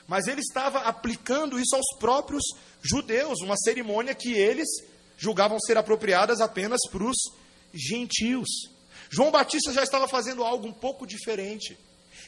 [0.06, 2.42] mas ele estava aplicando isso aos próprios
[2.80, 4.68] judeus, uma cerimônia que eles
[5.16, 7.16] julgavam ser apropriadas apenas para os
[7.72, 8.48] gentios.
[9.10, 11.78] João Batista já estava fazendo algo um pouco diferente.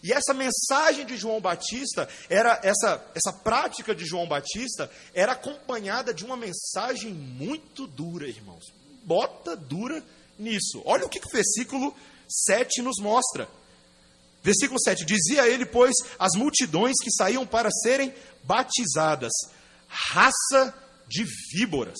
[0.02, 6.14] E essa mensagem de João Batista era essa essa prática de João Batista era acompanhada
[6.14, 8.64] de uma mensagem muito dura, irmãos.
[9.02, 10.04] Bota dura
[10.38, 10.82] nisso.
[10.84, 11.94] Olha o que o versículo
[12.28, 13.48] 7 nos mostra.
[14.42, 18.12] Versículo 7: Dizia ele, pois, as multidões que saíam para serem
[18.44, 19.32] batizadas,
[19.86, 20.74] raça
[21.06, 21.98] de víboras.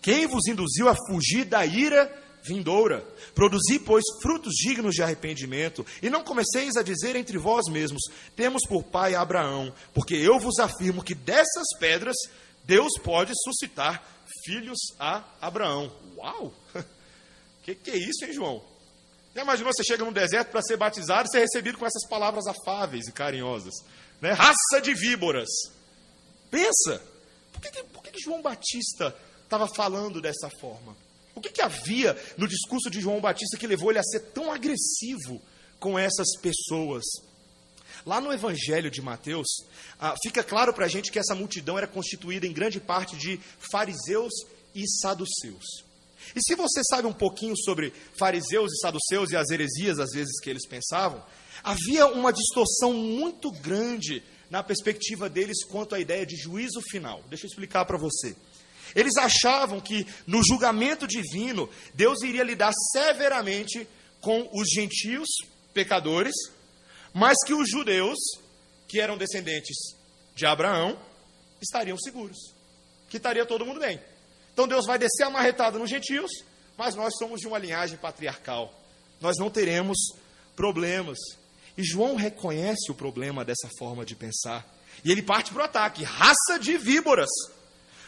[0.00, 2.10] Quem vos induziu a fugir da ira
[2.42, 3.06] vindoura?
[3.34, 8.02] Produzi, pois, frutos dignos de arrependimento, e não comeceis a dizer entre vós mesmos:
[8.36, 12.16] Temos por pai Abraão, porque eu vos afirmo que dessas pedras
[12.64, 14.02] Deus pode suscitar
[14.44, 15.92] filhos a Abraão.
[16.16, 16.52] Uau!
[17.74, 18.62] que, que é isso, hein, João?
[19.34, 22.44] Já imaginou você chega no deserto para ser batizado e ser recebido com essas palavras
[22.46, 23.74] afáveis e carinhosas?
[24.20, 24.32] Né?
[24.32, 25.48] Raça de víboras.
[26.50, 27.02] Pensa,
[27.52, 30.96] por que, por que João Batista estava falando dessa forma?
[31.34, 34.50] O que, que havia no discurso de João Batista que levou ele a ser tão
[34.50, 35.40] agressivo
[35.78, 37.04] com essas pessoas?
[38.04, 39.46] Lá no Evangelho de Mateus,
[40.00, 43.38] ah, fica claro para a gente que essa multidão era constituída em grande parte de
[43.70, 44.32] fariseus
[44.74, 45.87] e saduceus.
[46.34, 50.40] E se você sabe um pouquinho sobre fariseus e saduceus e as heresias, às vezes,
[50.40, 51.22] que eles pensavam,
[51.62, 57.22] havia uma distorção muito grande na perspectiva deles quanto à ideia de juízo final.
[57.28, 58.34] Deixa eu explicar para você.
[58.94, 63.86] Eles achavam que no julgamento divino, Deus iria lidar severamente
[64.20, 65.28] com os gentios
[65.74, 66.34] pecadores,
[67.12, 68.18] mas que os judeus,
[68.88, 69.76] que eram descendentes
[70.34, 70.98] de Abraão,
[71.60, 72.54] estariam seguros,
[73.08, 74.00] que estaria todo mundo bem.
[74.58, 76.32] Então Deus vai descer a marretada nos gentios,
[76.76, 78.74] mas nós somos de uma linhagem patriarcal.
[79.20, 79.96] Nós não teremos
[80.56, 81.16] problemas.
[81.76, 84.66] E João reconhece o problema dessa forma de pensar.
[85.04, 87.28] E ele parte para o ataque: raça de víboras.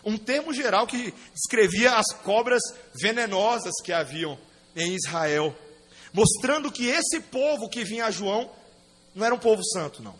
[0.04, 2.62] Um termo geral que descrevia as cobras
[3.00, 4.36] venenosas que haviam
[4.74, 5.56] em Israel.
[6.12, 8.50] Mostrando que esse povo que vinha a João
[9.14, 10.18] não era um povo santo, não.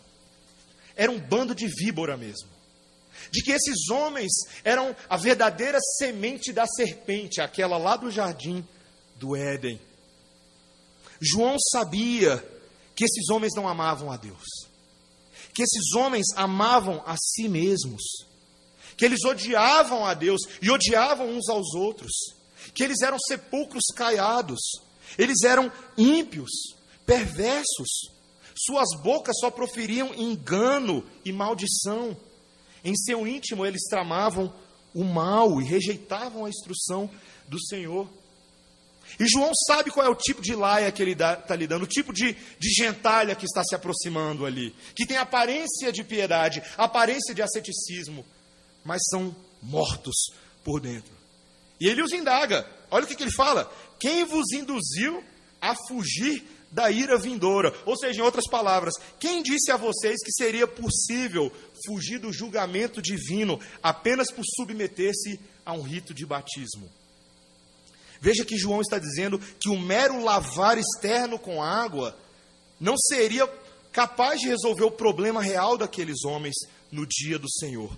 [0.95, 2.50] Era um bando de víbora mesmo
[3.29, 4.31] de que esses homens
[4.63, 8.65] eram a verdadeira semente da serpente, aquela lá do jardim
[9.15, 9.79] do Éden.
[11.19, 12.43] João sabia
[12.95, 14.43] que esses homens não amavam a Deus,
[15.53, 18.01] que esses homens amavam a si mesmos,
[18.97, 22.11] que eles odiavam a Deus e odiavam uns aos outros,
[22.73, 24.59] que eles eram sepulcros caiados,
[25.17, 26.49] eles eram ímpios,
[27.05, 28.09] perversos,
[28.55, 32.15] suas bocas só proferiam engano e maldição.
[32.83, 34.53] Em seu íntimo eles tramavam
[34.93, 37.09] o mal e rejeitavam a instrução
[37.47, 38.09] do Senhor.
[39.19, 41.87] E João sabe qual é o tipo de laia que ele está lhe dando, o
[41.87, 47.33] tipo de, de gentalha que está se aproximando ali, que tem aparência de piedade, aparência
[47.33, 48.25] de asceticismo,
[48.83, 50.15] mas são mortos
[50.63, 51.11] por dentro.
[51.79, 55.23] E ele os indaga, olha o que, que ele fala: quem vos induziu
[55.59, 57.73] a fugir da ira vindoura.
[57.85, 61.51] Ou seja, em outras palavras, quem disse a vocês que seria possível
[61.85, 66.89] fugir do julgamento divino apenas por submeter-se a um rito de batismo?
[68.21, 72.15] Veja que João está dizendo que o mero lavar externo com água
[72.79, 73.47] não seria
[73.91, 76.55] capaz de resolver o problema real daqueles homens
[76.91, 77.91] no dia do Senhor.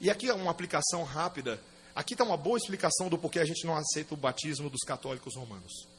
[0.00, 1.60] E aqui é uma aplicação rápida.
[1.94, 5.34] Aqui está uma boa explicação do porquê a gente não aceita o batismo dos católicos
[5.34, 5.95] romanos.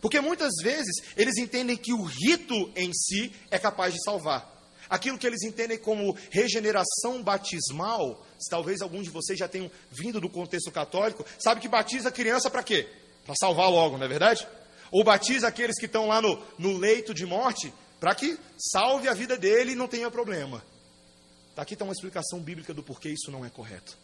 [0.00, 4.58] Porque muitas vezes eles entendem que o rito em si é capaz de salvar.
[4.88, 10.28] Aquilo que eles entendem como regeneração batismal, talvez alguns de vocês já tenham vindo do
[10.28, 12.88] contexto católico, sabe que batiza a criança para quê?
[13.24, 14.46] Para salvar logo, não é verdade?
[14.90, 19.14] Ou batiza aqueles que estão lá no, no leito de morte para que salve a
[19.14, 20.64] vida dele e não tenha problema.
[21.54, 23.96] Tá, aqui está uma explicação bíblica do porquê isso não é correto.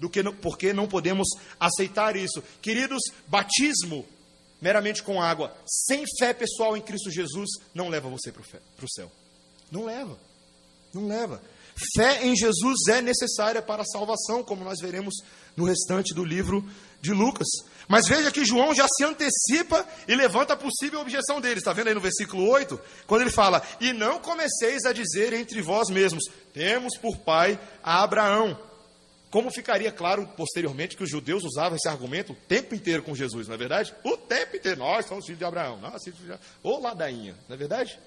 [0.00, 1.28] Do que, porquê não podemos
[1.60, 2.42] aceitar isso.
[2.60, 4.04] Queridos, batismo
[4.62, 9.10] meramente com água, sem fé pessoal em Cristo Jesus, não leva você para o céu.
[9.70, 10.16] Não leva.
[10.94, 11.42] Não leva.
[11.96, 15.14] Fé em Jesus é necessária para a salvação, como nós veremos
[15.56, 16.64] no restante do livro
[17.00, 17.48] de Lucas.
[17.88, 21.58] Mas veja que João já se antecipa e levanta a possível objeção deles.
[21.58, 22.78] Está vendo aí no versículo 8?
[23.06, 28.02] Quando ele fala: E não comeceis a dizer entre vós mesmos: Temos por pai a
[28.02, 28.56] Abraão.
[29.32, 33.48] Como ficaria claro posteriormente que os judeus usavam esse argumento o tempo inteiro com Jesus,
[33.48, 33.94] não é verdade?
[34.04, 34.78] O tempo inteiro.
[34.78, 35.80] Nós somos filhos de Abraão.
[35.80, 36.38] Nós, filhos de...
[36.62, 37.98] Ô ladainha, não é verdade?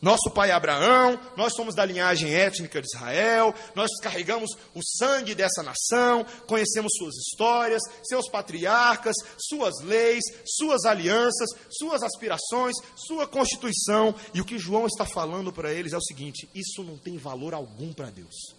[0.00, 5.34] Nosso pai é Abraão, nós somos da linhagem étnica de Israel, nós carregamos o sangue
[5.34, 14.14] dessa nação, conhecemos suas histórias, seus patriarcas, suas leis, suas alianças, suas aspirações, sua constituição.
[14.32, 17.54] E o que João está falando para eles é o seguinte: isso não tem valor
[17.54, 18.55] algum para Deus.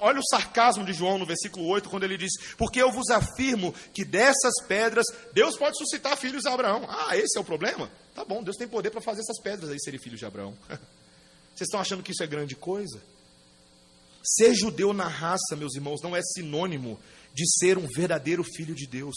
[0.00, 3.72] Olha o sarcasmo de João no versículo 8, quando ele diz: Porque eu vos afirmo
[3.94, 6.84] que dessas pedras Deus pode suscitar filhos de Abraão.
[6.88, 7.90] Ah, esse é o problema?
[8.14, 10.56] Tá bom, Deus tem poder para fazer essas pedras aí serem filhos de Abraão.
[11.54, 13.00] Vocês estão achando que isso é grande coisa?
[14.22, 16.98] Ser judeu na raça, meus irmãos, não é sinônimo
[17.32, 19.14] de ser um verdadeiro filho de Deus.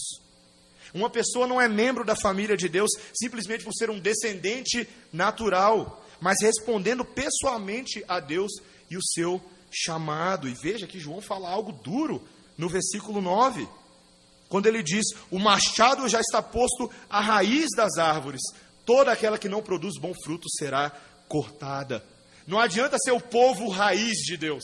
[0.93, 6.05] Uma pessoa não é membro da família de Deus simplesmente por ser um descendente natural,
[6.21, 8.51] mas respondendo pessoalmente a Deus
[8.89, 10.47] e o seu chamado.
[10.47, 12.27] E veja que João fala algo duro
[12.57, 13.67] no versículo 9,
[14.49, 18.41] quando ele diz: O machado já está posto à raiz das árvores,
[18.85, 20.91] toda aquela que não produz bom fruto será
[21.27, 22.03] cortada.
[22.45, 24.63] Não adianta ser o povo raiz de Deus,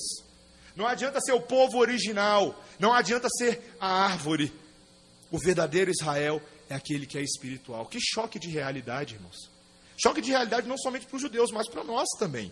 [0.75, 4.51] não adianta ser o povo original, não adianta ser a árvore.
[5.31, 7.85] O verdadeiro Israel é aquele que é espiritual.
[7.85, 9.49] Que choque de realidade, irmãos.
[9.97, 12.51] Choque de realidade não somente para os judeus, mas para nós também.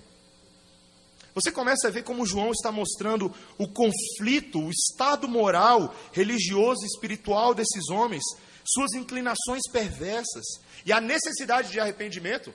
[1.34, 6.88] Você começa a ver como João está mostrando o conflito, o estado moral, religioso e
[6.88, 8.24] espiritual desses homens,
[8.63, 10.46] suas inclinações perversas
[10.86, 12.54] e a necessidade de arrependimento.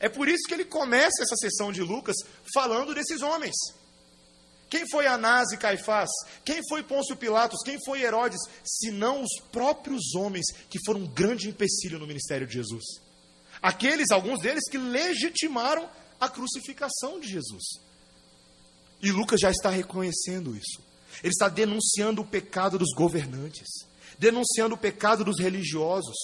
[0.00, 2.16] É por isso que ele começa essa sessão de Lucas
[2.52, 3.54] falando desses homens.
[4.68, 6.10] Quem foi Anás e Caifás?
[6.44, 7.62] Quem foi Pôncio Pilatos?
[7.64, 8.40] Quem foi Herodes?
[8.64, 12.84] Senão os próprios homens que foram um grande empecilho no ministério de Jesus.
[13.62, 15.88] Aqueles, alguns deles, que legitimaram
[16.20, 17.87] a crucificação de Jesus.
[19.00, 20.82] E Lucas já está reconhecendo isso.
[21.22, 23.68] Ele está denunciando o pecado dos governantes,
[24.18, 26.16] denunciando o pecado dos religiosos,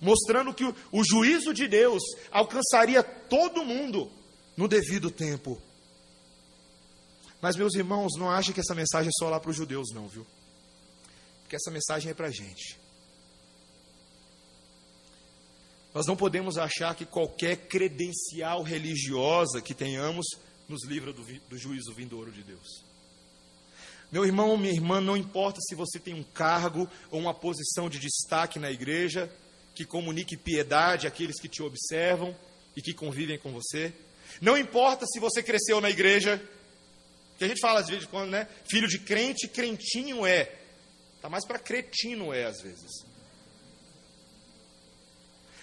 [0.00, 4.10] mostrando que o, juízo de Deus alcançaria todo mundo
[4.56, 5.60] no devido tempo.
[7.40, 10.08] Mas, meus irmãos, não achem que essa mensagem é só lá para os judeus, não,
[10.08, 10.26] viu?
[11.42, 12.78] Porque essa mensagem é para a gente.
[15.94, 20.26] Nós não podemos achar que qualquer credencial religiosa que tenhamos
[20.72, 22.82] nos livra do, do juízo vindouro de Deus.
[24.10, 27.98] Meu irmão, minha irmã, não importa se você tem um cargo ou uma posição de
[27.98, 29.30] destaque na igreja,
[29.74, 32.36] que comunique piedade àqueles que te observam
[32.76, 33.92] e que convivem com você.
[34.40, 36.42] Não importa se você cresceu na igreja,
[37.38, 38.48] que a gente fala às vezes quando, né?
[38.70, 40.58] Filho de crente, crentinho é.
[41.20, 43.04] Tá mais para cretino é às vezes.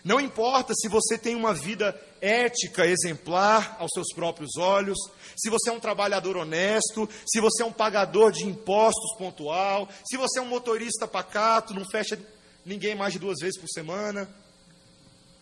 [0.04, 4.98] Não importa se você tem uma vida ética, exemplar aos seus próprios olhos,
[5.36, 10.18] se você é um trabalhador honesto, se você é um pagador de impostos pontual, se
[10.18, 12.20] você é um motorista pacato, não fecha
[12.66, 14.30] ninguém mais de duas vezes por semana,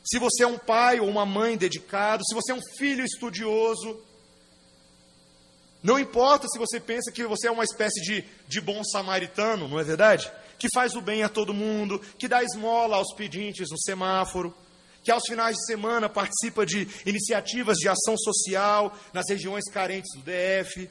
[0.04, 4.00] se você é um pai ou uma mãe dedicado, se você é um filho estudioso,
[5.84, 9.80] não importa se você pensa que você é uma espécie de, de bom samaritano, não
[9.80, 10.32] é verdade?
[10.58, 14.56] Que faz o bem a todo mundo, que dá esmola aos pedintes no semáforo,
[15.04, 20.22] que aos finais de semana participa de iniciativas de ação social nas regiões carentes do
[20.22, 20.90] DF,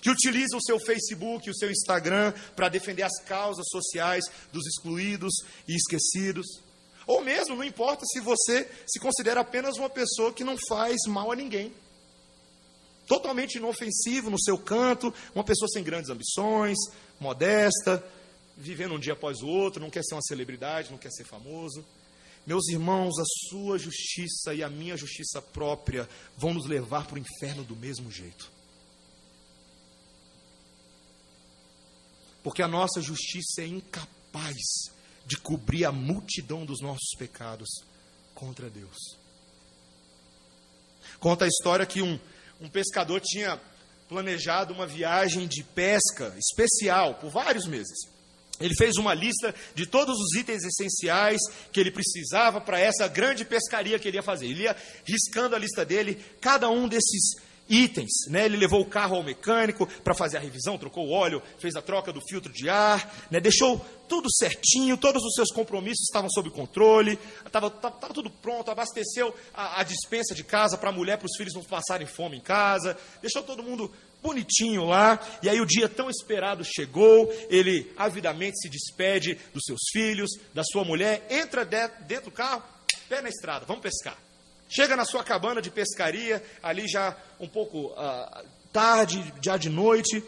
[0.00, 4.66] que utiliza o seu Facebook e o seu Instagram para defender as causas sociais dos
[4.66, 5.32] excluídos
[5.66, 6.46] e esquecidos.
[7.06, 11.32] Ou mesmo, não importa se você se considera apenas uma pessoa que não faz mal
[11.32, 11.72] a ninguém
[13.08, 16.76] totalmente inofensivo no seu canto, uma pessoa sem grandes ambições,
[17.18, 18.04] modesta,
[18.58, 21.84] vivendo um dia após o outro, não quer ser uma celebridade, não quer ser famoso.
[22.46, 27.18] Meus irmãos, a sua justiça e a minha justiça própria vão nos levar para o
[27.18, 28.50] inferno do mesmo jeito.
[32.42, 34.56] Porque a nossa justiça é incapaz
[35.26, 37.68] de cobrir a multidão dos nossos pecados
[38.34, 38.96] contra Deus.
[41.18, 42.18] Conta a história que um
[42.60, 43.60] um pescador tinha
[44.08, 47.96] planejado uma viagem de pesca especial por vários meses.
[48.60, 51.40] Ele fez uma lista de todos os itens essenciais
[51.72, 54.46] que ele precisava para essa grande pescaria que ele ia fazer.
[54.46, 57.36] Ele ia riscando a lista dele, cada um desses
[57.68, 58.26] itens.
[58.28, 58.46] Né?
[58.46, 61.82] Ele levou o carro ao mecânico para fazer a revisão, trocou o óleo, fez a
[61.82, 63.40] troca do filtro de ar, né?
[63.40, 67.70] deixou tudo certinho, todos os seus compromissos estavam sob controle, estava
[68.12, 71.62] tudo pronto, abasteceu a, a dispensa de casa para a mulher, para os filhos não
[71.62, 73.92] passarem fome em casa, deixou todo mundo
[74.22, 79.80] bonitinho lá, e aí o dia tão esperado chegou, ele avidamente se despede dos seus
[79.92, 82.62] filhos, da sua mulher, entra dentro do carro,
[83.08, 84.16] pé na estrada, vamos pescar.
[84.68, 90.22] Chega na sua cabana de pescaria, ali já um pouco uh, tarde, já de noite,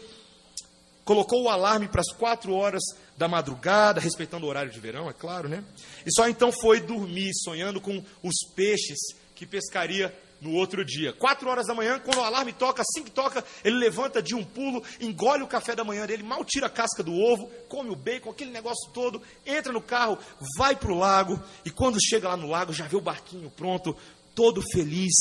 [1.05, 2.81] colocou o alarme para as quatro horas
[3.17, 5.63] da madrugada, respeitando o horário de verão, é claro, né?
[6.05, 8.97] E só então foi dormir, sonhando com os peixes
[9.35, 11.13] que pescaria no outro dia.
[11.13, 14.43] Quatro horas da manhã, quando o alarme toca, assim que toca, ele levanta de um
[14.43, 17.95] pulo, engole o café da manhã dele, mal tira a casca do ovo, come o
[17.95, 20.17] bacon, aquele negócio todo, entra no carro,
[20.57, 23.95] vai para o lago, e quando chega lá no lago, já vê o barquinho pronto,
[24.33, 25.13] todo feliz,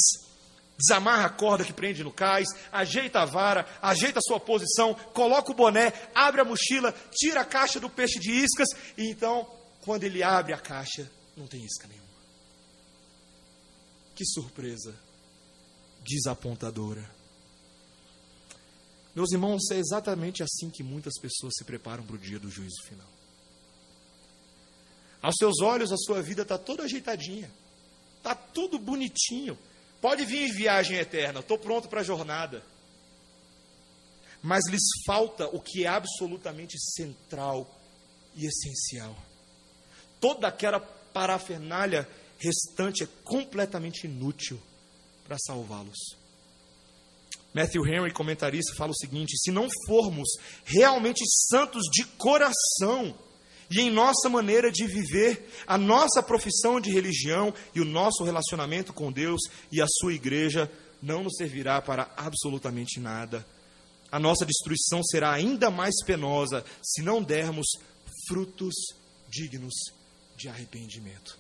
[0.78, 5.52] desamarra a corda que prende no cais, ajeita a vara, ajeita a sua posição, coloca
[5.52, 9.46] o boné, abre a mochila, tira a caixa do peixe de iscas, e então,
[9.82, 12.08] quando ele abre a caixa, não tem isca nenhuma.
[14.14, 15.09] Que surpresa
[16.02, 17.08] desapontadora.
[19.14, 22.82] Meus irmãos, é exatamente assim que muitas pessoas se preparam para o dia do juízo
[22.84, 23.08] final.
[25.20, 27.50] Aos seus olhos, a sua vida está toda ajeitadinha.
[28.16, 29.58] Está tudo bonitinho.
[30.00, 32.64] Pode vir em viagem eterna, estou pronto para a jornada.
[34.42, 37.68] Mas lhes falta o que é absolutamente central
[38.34, 39.14] e essencial.
[40.18, 42.08] Toda aquela parafernália
[42.38, 44.60] restante é completamente inútil
[45.30, 46.16] para salvá-los.
[47.54, 50.28] Matthew Henry, comentarista, fala o seguinte: se não formos
[50.64, 53.14] realmente santos de coração,
[53.70, 58.92] e em nossa maneira de viver, a nossa profissão de religião e o nosso relacionamento
[58.92, 59.40] com Deus
[59.70, 60.68] e a sua igreja
[61.00, 63.46] não nos servirá para absolutamente nada.
[64.10, 67.68] A nossa destruição será ainda mais penosa se não dermos
[68.26, 68.74] frutos
[69.28, 69.74] dignos
[70.36, 71.38] de arrependimento.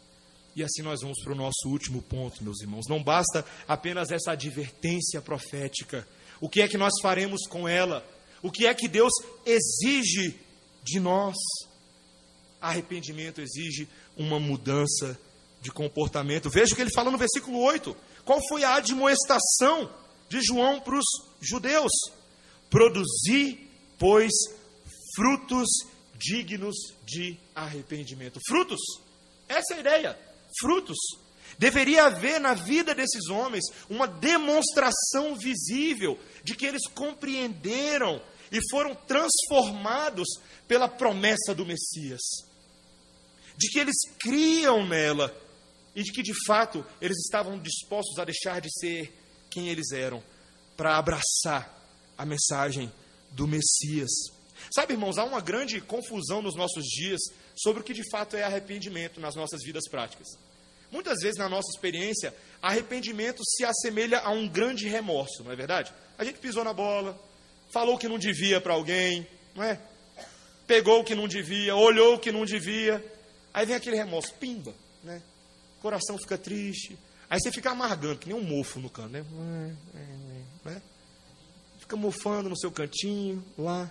[0.54, 2.86] E assim nós vamos para o nosso último ponto, meus irmãos.
[2.88, 6.06] Não basta apenas essa advertência profética.
[6.40, 8.04] O que é que nós faremos com ela?
[8.42, 9.12] O que é que Deus
[9.46, 10.38] exige
[10.82, 11.36] de nós?
[12.60, 15.18] Arrependimento exige uma mudança
[15.60, 16.50] de comportamento.
[16.50, 17.96] Veja o que ele fala no versículo 8.
[18.24, 19.90] Qual foi a admoestação
[20.28, 21.04] de João para os
[21.40, 21.92] judeus?
[22.68, 24.32] Produzir, pois,
[25.14, 25.68] frutos
[26.16, 28.38] dignos de arrependimento.
[28.46, 28.80] Frutos.
[29.48, 30.29] Essa é a ideia.
[30.58, 30.98] Frutos.
[31.58, 38.94] Deveria haver na vida desses homens uma demonstração visível de que eles compreenderam e foram
[38.94, 40.26] transformados
[40.66, 42.50] pela promessa do Messias
[43.60, 45.30] de que eles criam nela
[45.94, 49.14] e de que de fato eles estavam dispostos a deixar de ser
[49.50, 50.22] quem eles eram
[50.78, 51.70] para abraçar
[52.16, 52.90] a mensagem
[53.32, 54.08] do Messias.
[54.74, 57.20] Sabe, irmãos, há uma grande confusão nos nossos dias
[57.56, 60.26] sobre o que de fato é arrependimento nas nossas vidas práticas.
[60.90, 65.92] Muitas vezes, na nossa experiência, arrependimento se assemelha a um grande remorso, não é verdade?
[66.18, 67.18] A gente pisou na bola,
[67.72, 69.80] falou que não devia para alguém, não é?
[70.66, 73.02] Pegou o que não devia, olhou o que não devia,
[73.52, 75.20] Aí vem aquele remorso, pimba, né?
[75.78, 76.96] o coração fica triste.
[77.28, 79.24] Aí você fica amargando, que nem um mofo no canto, né?
[80.64, 80.82] né?
[81.78, 83.90] Fica mofando no seu cantinho, lá.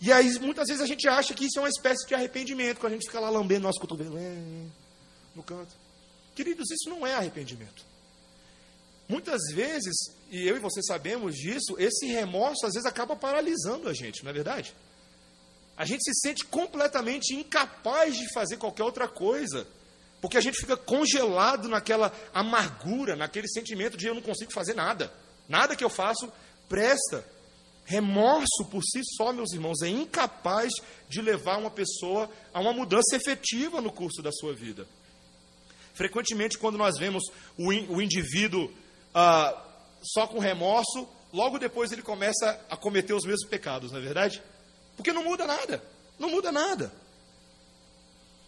[0.00, 2.92] E aí, muitas vezes, a gente acha que isso é uma espécie de arrependimento, quando
[2.92, 4.18] a gente fica lá lambendo nosso cotovelo
[5.34, 5.72] no canto.
[6.34, 7.84] Queridos, isso não é arrependimento.
[9.06, 9.94] Muitas vezes,
[10.30, 14.30] e eu e você sabemos disso, esse remorso às vezes acaba paralisando a gente, não
[14.30, 14.72] é verdade?
[15.76, 19.66] A gente se sente completamente incapaz de fazer qualquer outra coisa,
[20.20, 25.12] porque a gente fica congelado naquela amargura, naquele sentimento de eu não consigo fazer nada,
[25.48, 26.32] nada que eu faço
[26.68, 27.24] presta.
[27.90, 30.70] Remorso por si só, meus irmãos, é incapaz
[31.08, 34.86] de levar uma pessoa a uma mudança efetiva no curso da sua vida.
[35.92, 37.24] Frequentemente, quando nós vemos
[37.58, 38.72] o, in, o indivíduo
[39.12, 39.60] ah,
[40.04, 44.40] só com remorso, logo depois ele começa a cometer os mesmos pecados, não é verdade?
[44.96, 45.82] Porque não muda nada.
[46.16, 46.92] Não muda nada.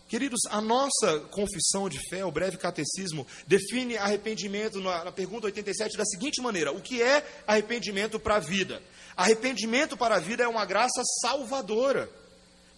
[0.07, 5.97] Queridos, a nossa confissão de fé, o breve catecismo, define arrependimento na, na pergunta 87
[5.97, 8.81] da seguinte maneira: O que é arrependimento para a vida?
[9.17, 12.11] Arrependimento para a vida é uma graça salvadora,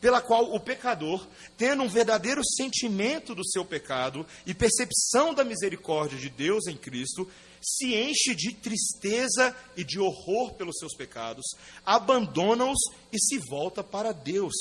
[0.00, 1.26] pela qual o pecador,
[1.56, 7.26] tendo um verdadeiro sentimento do seu pecado e percepção da misericórdia de Deus em Cristo,
[7.62, 11.44] se enche de tristeza e de horror pelos seus pecados,
[11.86, 12.78] abandona-os
[13.10, 14.52] e se volta para Deus,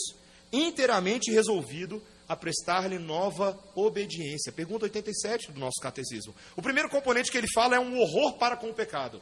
[0.51, 4.51] inteiramente resolvido a prestar-lhe nova obediência.
[4.51, 6.33] Pergunta 87 do nosso catecismo.
[6.55, 9.21] O primeiro componente que ele fala é um horror para com o pecado.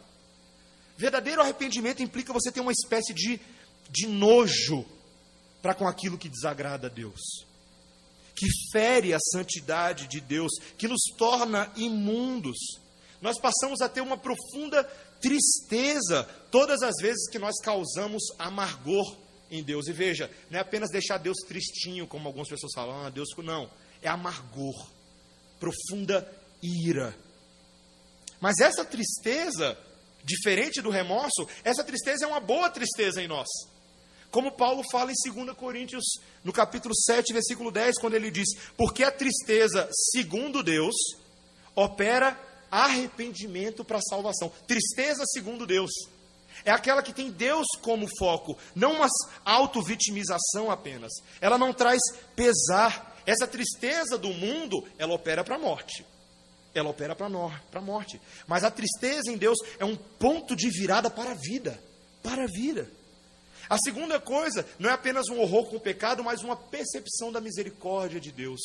[1.01, 3.39] Verdadeiro arrependimento implica você ter uma espécie de,
[3.89, 4.85] de nojo
[5.61, 7.19] para com aquilo que desagrada a Deus,
[8.35, 12.57] que fere a santidade de Deus, que nos torna imundos
[13.21, 14.83] nós passamos a ter uma profunda
[15.21, 19.15] tristeza todas as vezes que nós causamos amargor
[19.51, 19.87] em Deus.
[19.87, 23.69] E veja, não é apenas deixar Deus tristinho, como algumas pessoas falam, ah, Deus não.
[24.01, 24.87] É amargor,
[25.59, 26.27] profunda
[26.63, 27.15] ira.
[28.39, 29.77] Mas essa tristeza,
[30.23, 33.47] diferente do remorso, essa tristeza é uma boa tristeza em nós.
[34.31, 36.03] Como Paulo fala em 2 Coríntios,
[36.43, 38.47] no capítulo 7, versículo 10, quando ele diz:
[38.77, 40.95] Porque a tristeza, segundo Deus,
[41.75, 42.39] opera
[42.71, 44.49] arrependimento para salvação.
[44.65, 45.91] Tristeza segundo Deus.
[46.63, 49.07] É aquela que tem Deus como foco, não uma
[49.43, 51.11] auto-vitimização apenas.
[51.41, 51.99] Ela não traz
[52.35, 53.09] pesar.
[53.23, 56.03] Essa tristeza do mundo, ela opera para a morte.
[56.73, 58.19] Ela opera para a morte.
[58.47, 61.81] Mas a tristeza em Deus é um ponto de virada para a vida.
[62.23, 62.89] Para a vida.
[63.69, 67.41] A segunda coisa, não é apenas um horror com o pecado, mas uma percepção da
[67.41, 68.59] misericórdia de Deus.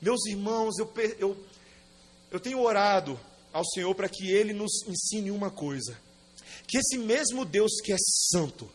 [0.00, 1.36] Meus irmãos, eu, eu
[2.30, 3.18] eu tenho orado
[3.52, 5.98] ao Senhor para que Ele nos ensine uma coisa:
[6.66, 8.70] que esse mesmo Deus que é santo,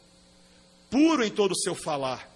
[0.90, 2.30] puro em todo o seu falar,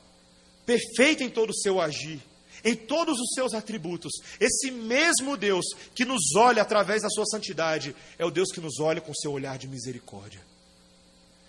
[0.65, 2.21] perfeito em todo o seu agir,
[2.63, 7.95] em todos os seus atributos, esse mesmo Deus que nos olha através da sua santidade,
[8.17, 10.41] é o Deus que nos olha com seu olhar de misericórdia,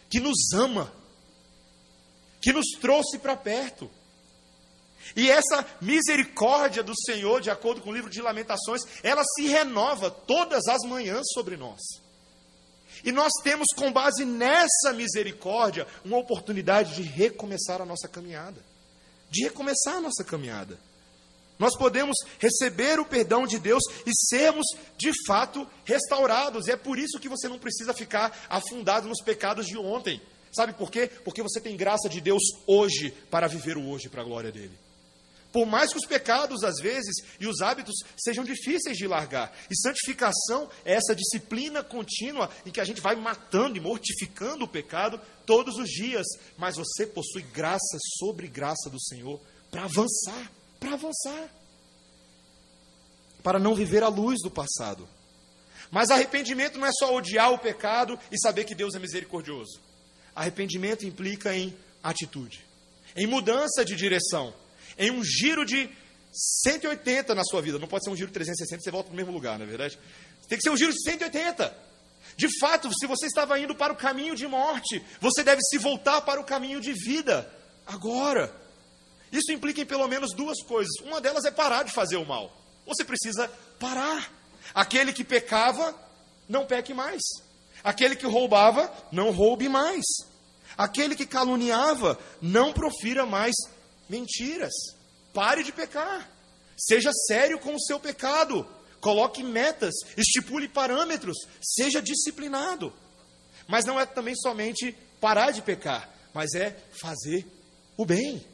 [0.08, 0.92] que nos ama,
[2.40, 3.90] que nos trouxe para perto
[5.16, 10.10] e essa misericórdia do Senhor, de acordo com o livro de Lamentações, ela se renova
[10.10, 11.80] todas as manhãs sobre nós.
[13.04, 18.62] E nós temos, com base nessa misericórdia, uma oportunidade de recomeçar a nossa caminhada.
[19.30, 20.78] De recomeçar a nossa caminhada.
[21.60, 24.64] Nós podemos receber o perdão de Deus e sermos,
[24.96, 26.66] de fato, restaurados.
[26.66, 30.22] E é por isso que você não precisa ficar afundado nos pecados de ontem.
[30.50, 31.10] Sabe por quê?
[31.22, 34.72] Porque você tem graça de Deus hoje para viver o hoje para a glória dele.
[35.52, 39.54] Por mais que os pecados, às vezes, e os hábitos sejam difíceis de largar.
[39.70, 44.68] E santificação é essa disciplina contínua em que a gente vai matando e mortificando o
[44.68, 46.26] pecado todos os dias.
[46.56, 49.38] Mas você possui graça sobre graça do Senhor
[49.70, 50.50] para avançar
[50.80, 51.48] para avançar.
[53.42, 55.08] Para não viver à luz do passado.
[55.90, 59.80] Mas arrependimento não é só odiar o pecado e saber que Deus é misericordioso.
[60.34, 62.64] Arrependimento implica em atitude,
[63.14, 64.54] em mudança de direção
[65.00, 65.90] em um giro de
[66.32, 67.78] 180 na sua vida.
[67.78, 69.68] Não pode ser um giro de 360 você volta para o mesmo lugar, não é
[69.68, 69.98] verdade?
[70.46, 71.74] Tem que ser um giro de 180.
[72.36, 76.20] De fato, se você estava indo para o caminho de morte, você deve se voltar
[76.20, 77.50] para o caminho de vida.
[77.86, 78.59] Agora.
[79.32, 80.92] Isso implica em pelo menos duas coisas.
[81.02, 82.56] Uma delas é parar de fazer o mal.
[82.86, 84.32] Você precisa parar.
[84.74, 85.94] Aquele que pecava,
[86.48, 87.20] não peque mais.
[87.82, 90.04] Aquele que roubava, não roube mais.
[90.76, 93.54] Aquele que caluniava, não profira mais
[94.08, 94.72] mentiras.
[95.32, 96.28] Pare de pecar.
[96.76, 98.66] Seja sério com o seu pecado.
[99.00, 102.92] Coloque metas, estipule parâmetros, seja disciplinado.
[103.66, 107.46] Mas não é também somente parar de pecar, mas é fazer
[107.96, 108.44] o bem.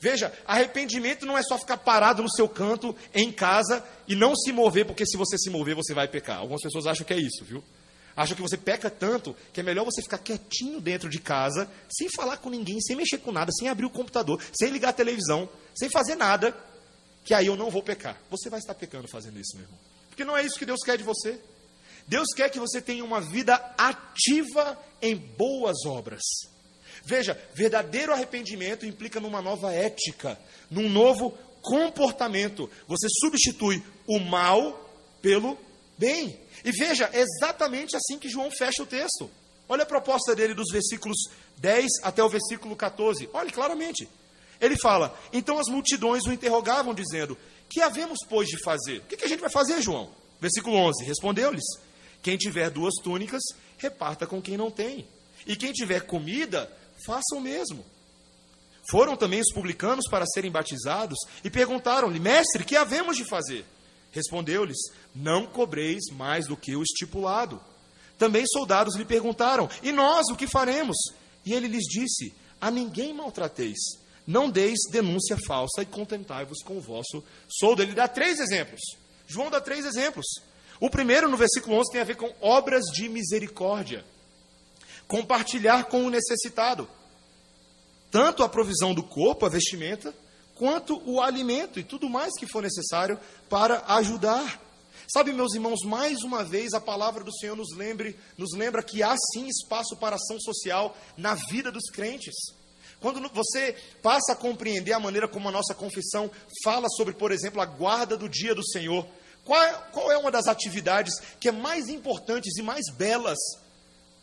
[0.00, 4.52] Veja, arrependimento não é só ficar parado no seu canto, em casa, e não se
[4.52, 6.38] mover, porque se você se mover, você vai pecar.
[6.38, 7.62] Algumas pessoas acham que é isso, viu?
[8.16, 12.08] Acham que você peca tanto que é melhor você ficar quietinho dentro de casa, sem
[12.16, 15.48] falar com ninguém, sem mexer com nada, sem abrir o computador, sem ligar a televisão,
[15.74, 16.56] sem fazer nada,
[17.24, 18.18] que aí eu não vou pecar.
[18.30, 19.78] Você vai estar pecando fazendo isso, meu irmão.
[20.08, 21.38] Porque não é isso que Deus quer de você.
[22.08, 26.22] Deus quer que você tenha uma vida ativa em boas obras.
[27.06, 30.38] Veja, verdadeiro arrependimento implica numa nova ética,
[30.68, 31.30] num novo
[31.62, 32.68] comportamento.
[32.88, 34.90] Você substitui o mal
[35.22, 35.56] pelo
[35.96, 36.38] bem.
[36.64, 39.30] E veja, é exatamente assim que João fecha o texto.
[39.68, 41.16] Olha a proposta dele dos versículos
[41.58, 43.28] 10 até o versículo 14.
[43.32, 44.08] Olhe claramente.
[44.60, 47.38] Ele fala: Então as multidões o interrogavam, dizendo:
[47.68, 48.98] Que havemos, pois, de fazer?
[48.98, 50.10] O que, que a gente vai fazer, João?
[50.40, 51.64] Versículo 11: Respondeu-lhes:
[52.22, 53.42] Quem tiver duas túnicas,
[53.78, 55.06] reparta com quem não tem.
[55.46, 56.70] E quem tiver comida,
[57.06, 57.84] faça o mesmo.
[58.90, 63.64] Foram também os publicanos para serem batizados e perguntaram-lhe: Mestre, que havemos de fazer?
[64.12, 64.78] Respondeu-lhes:
[65.14, 67.60] Não cobreis mais do que o estipulado.
[68.18, 70.96] Também soldados lhe perguntaram: E nós o que faremos?
[71.44, 73.78] E ele lhes disse: A ninguém maltrateis.
[74.26, 77.82] Não deis denúncia falsa e contentai-vos com o vosso soldo.
[77.82, 78.80] Ele dá três exemplos.
[79.26, 80.26] João dá três exemplos.
[80.80, 84.04] O primeiro, no versículo 11, tem a ver com obras de misericórdia.
[85.06, 86.88] Compartilhar com o necessitado.
[88.16, 90.14] Tanto a provisão do corpo, a vestimenta,
[90.54, 94.58] quanto o alimento e tudo mais que for necessário para ajudar.
[95.06, 99.02] Sabe, meus irmãos, mais uma vez a palavra do Senhor nos, lembre, nos lembra que
[99.02, 102.34] há sim espaço para ação social na vida dos crentes.
[103.00, 106.30] Quando você passa a compreender a maneira como a nossa confissão
[106.64, 109.06] fala sobre, por exemplo, a guarda do dia do Senhor,
[109.44, 113.36] qual é, qual é uma das atividades que é mais importantes e mais belas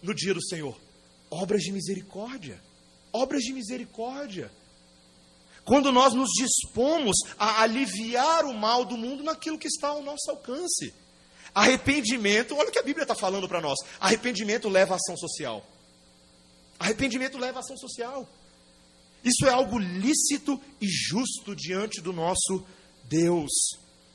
[0.02, 0.76] no dia do Senhor?
[1.30, 2.60] Obras de misericórdia.
[3.14, 4.52] Obras de misericórdia.
[5.64, 10.30] Quando nós nos dispomos a aliviar o mal do mundo naquilo que está ao nosso
[10.30, 10.94] alcance.
[11.56, 13.78] Arrependimento, olha o que a Bíblia está falando para nós.
[14.00, 15.66] Arrependimento leva a ação social.
[16.80, 18.28] Arrependimento leva a ação social.
[19.24, 22.66] Isso é algo lícito e justo diante do nosso
[23.06, 23.52] Deus.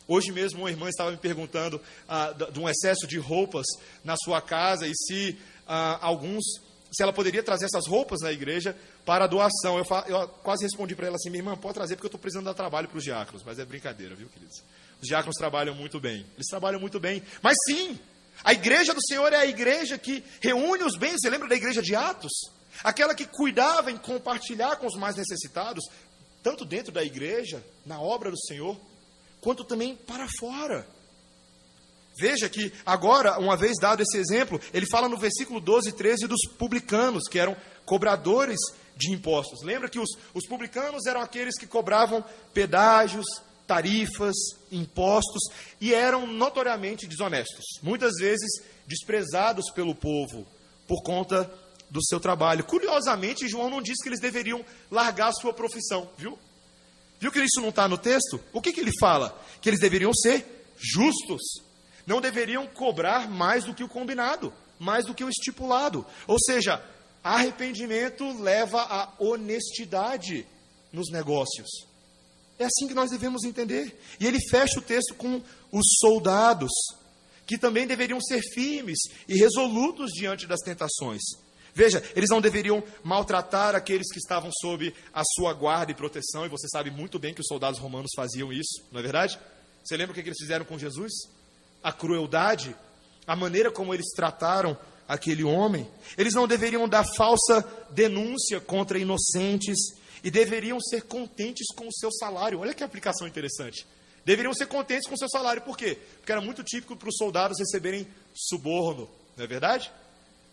[0.07, 3.67] Hoje mesmo uma irmã estava me perguntando ah, de um excesso de roupas
[4.05, 6.45] na sua casa e se ah, alguns,
[6.91, 9.79] se ela poderia trazer essas roupas na igreja para doação.
[9.79, 12.47] Eu, eu quase respondi para ela assim, minha irmã, pode trazer porque eu estou precisando
[12.47, 14.63] dar trabalho para os diáconos, mas é brincadeira, viu, queridos?
[15.01, 17.99] Os diáconos trabalham muito bem, eles trabalham muito bem, mas sim,
[18.43, 21.17] a igreja do Senhor é a igreja que reúne os bens.
[21.21, 22.33] Você lembra da igreja de Atos?
[22.85, 25.85] Aquela que cuidava em compartilhar com os mais necessitados,
[26.43, 28.79] tanto dentro da igreja, na obra do Senhor,
[29.41, 30.87] quanto também para fora.
[32.19, 36.27] Veja que agora, uma vez dado esse exemplo, ele fala no versículo 12 e 13
[36.27, 38.59] dos publicanos, que eram cobradores
[38.97, 39.63] de impostos.
[39.63, 43.25] Lembra que os, os publicanos eram aqueles que cobravam pedágios,
[43.67, 44.35] tarifas,
[44.73, 45.43] impostos
[45.81, 48.49] e eram notoriamente desonestos, muitas vezes
[48.87, 50.47] desprezados pelo povo
[50.87, 51.49] por conta
[51.91, 52.65] do seu trabalho.
[52.65, 56.39] Curiosamente, João não diz que eles deveriam largar a sua profissão, viu?
[57.21, 58.41] Viu que isso não está no texto?
[58.53, 59.39] O que, que ele fala?
[59.61, 60.47] Que eles deveriam ser
[60.79, 61.41] justos,
[62.09, 66.07] não deveriam cobrar mais do que o combinado, mais do que o estipulado.
[66.27, 66.83] Ou seja,
[67.23, 70.47] arrependimento leva à honestidade
[70.91, 71.69] nos negócios.
[72.59, 74.01] É assim que nós devemos entender.
[74.19, 76.71] E ele fecha o texto com os soldados,
[77.47, 78.99] que também deveriam ser firmes
[79.29, 81.21] e resolutos diante das tentações.
[81.75, 86.49] Veja, eles não deveriam maltratar aqueles que estavam sob a sua guarda e proteção, e
[86.49, 89.39] você sabe muito bem que os soldados romanos faziam isso, não é verdade?
[89.85, 91.13] Você lembra o que eles fizeram com Jesus?
[91.83, 92.75] A crueldade,
[93.27, 94.77] a maneira como eles trataram
[95.07, 95.89] aquele homem.
[96.17, 99.79] Eles não deveriam dar falsa denúncia contra inocentes
[100.23, 102.61] e deveriam ser contentes com o seu salário.
[102.61, 103.87] Olha que aplicação interessante.
[104.25, 105.99] Deveriam ser contentes com o seu salário, por quê?
[106.19, 109.91] Porque era muito típico para os soldados receberem suborno, não é verdade?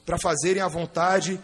[0.06, 1.40] para fazerem a vontade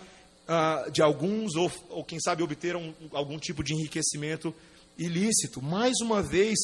[0.47, 4.53] uh, de alguns, ou, ou, quem sabe obter um, algum tipo de enriquecimento
[4.97, 5.61] ilícito.
[5.61, 6.57] Mais uma vez,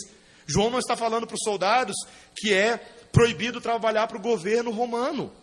[0.46, 1.96] João não está falando para os soldados
[2.36, 2.80] que é
[3.18, 5.34] proibido trabalhar para o governo romano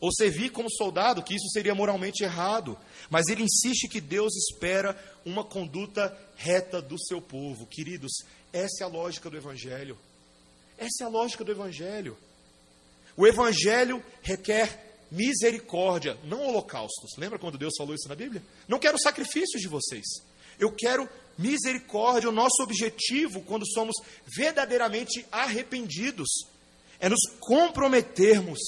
[0.00, 2.78] ou servir como soldado, que isso seria moralmente errado.
[3.10, 7.66] Mas ele insiste que Deus espera uma conduta reta do seu povo.
[7.66, 8.10] Queridos,
[8.54, 9.98] essa é a lógica do Evangelho.
[10.78, 12.16] Essa é a lógica do Evangelho.
[13.14, 17.18] O Evangelho requer misericórdia, não holocaustos.
[17.18, 18.42] Lembra quando Deus falou isso na Bíblia?
[18.66, 20.06] Não quero sacrifícios de vocês.
[20.58, 22.30] Eu quero misericórdia.
[22.30, 26.28] O nosso objetivo, quando somos verdadeiramente arrependidos,
[27.00, 28.58] é nos comprometermos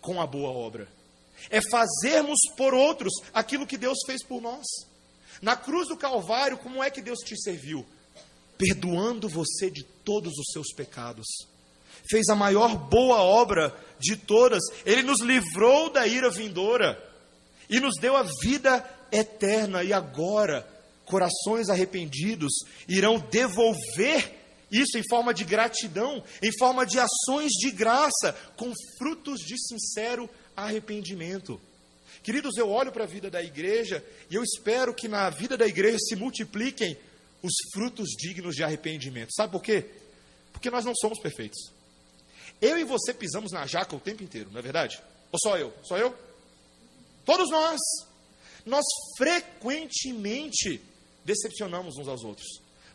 [0.00, 0.88] com a boa obra.
[1.50, 4.66] É fazermos por outros aquilo que Deus fez por nós.
[5.40, 7.86] Na cruz do Calvário, como é que Deus te serviu?
[8.56, 11.26] Perdoando você de todos os seus pecados.
[12.10, 14.62] Fez a maior boa obra de todas.
[14.84, 17.02] Ele nos livrou da ira vindoura
[17.70, 19.84] e nos deu a vida eterna.
[19.84, 20.66] E agora,
[21.04, 22.52] corações arrependidos
[22.88, 24.37] irão devolver
[24.70, 30.28] isso em forma de gratidão, em forma de ações de graça, com frutos de sincero
[30.56, 31.60] arrependimento.
[32.22, 35.66] Queridos, eu olho para a vida da igreja e eu espero que na vida da
[35.66, 36.96] igreja se multipliquem
[37.42, 39.32] os frutos dignos de arrependimento.
[39.34, 39.86] Sabe por quê?
[40.52, 41.72] Porque nós não somos perfeitos.
[42.60, 45.00] Eu e você pisamos na jaca o tempo inteiro, não é verdade?
[45.30, 45.72] Ou só eu?
[45.84, 46.14] Só eu?
[47.24, 47.78] Todos nós.
[48.66, 48.84] Nós
[49.16, 50.82] frequentemente
[51.24, 52.46] decepcionamos uns aos outros.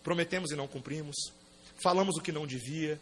[0.04, 1.16] Prometemos e não cumprimos.
[1.84, 3.00] Falamos o que não devia.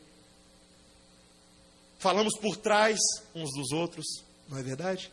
[1.99, 2.97] Falamos por trás
[3.35, 4.05] uns dos outros.
[4.49, 5.11] Não é verdade?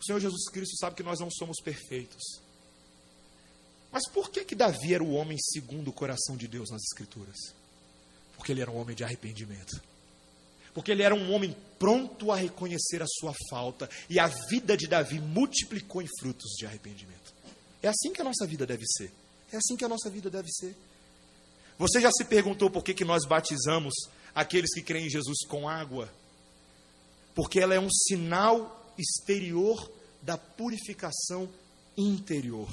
[0.00, 2.22] O Senhor Jesus Cristo sabe que nós não somos perfeitos.
[3.90, 7.36] Mas por que que Davi era o homem segundo o coração de Deus nas Escrituras?
[8.36, 9.82] Porque ele era um homem de arrependimento.
[10.72, 13.90] Porque ele era um homem pronto a reconhecer a sua falta.
[14.08, 17.34] E a vida de Davi multiplicou em frutos de arrependimento.
[17.82, 19.10] É assim que a nossa vida deve ser.
[19.50, 20.76] É assim que a nossa vida deve ser.
[21.78, 23.94] Você já se perguntou por que, que nós batizamos
[24.34, 26.08] aqueles que creem em Jesus com água?
[27.34, 29.90] Porque ela é um sinal exterior
[30.22, 31.48] da purificação
[31.96, 32.68] interior,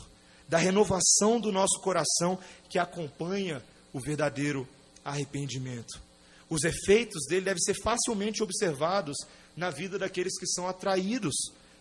[0.48, 2.40] da renovação do nosso coração
[2.70, 4.68] que acompanha o verdadeiro
[5.04, 6.02] arrependimento.
[6.50, 9.18] Os efeitos dele devem ser facilmente observados
[9.56, 11.36] na vida daqueles que são atraídos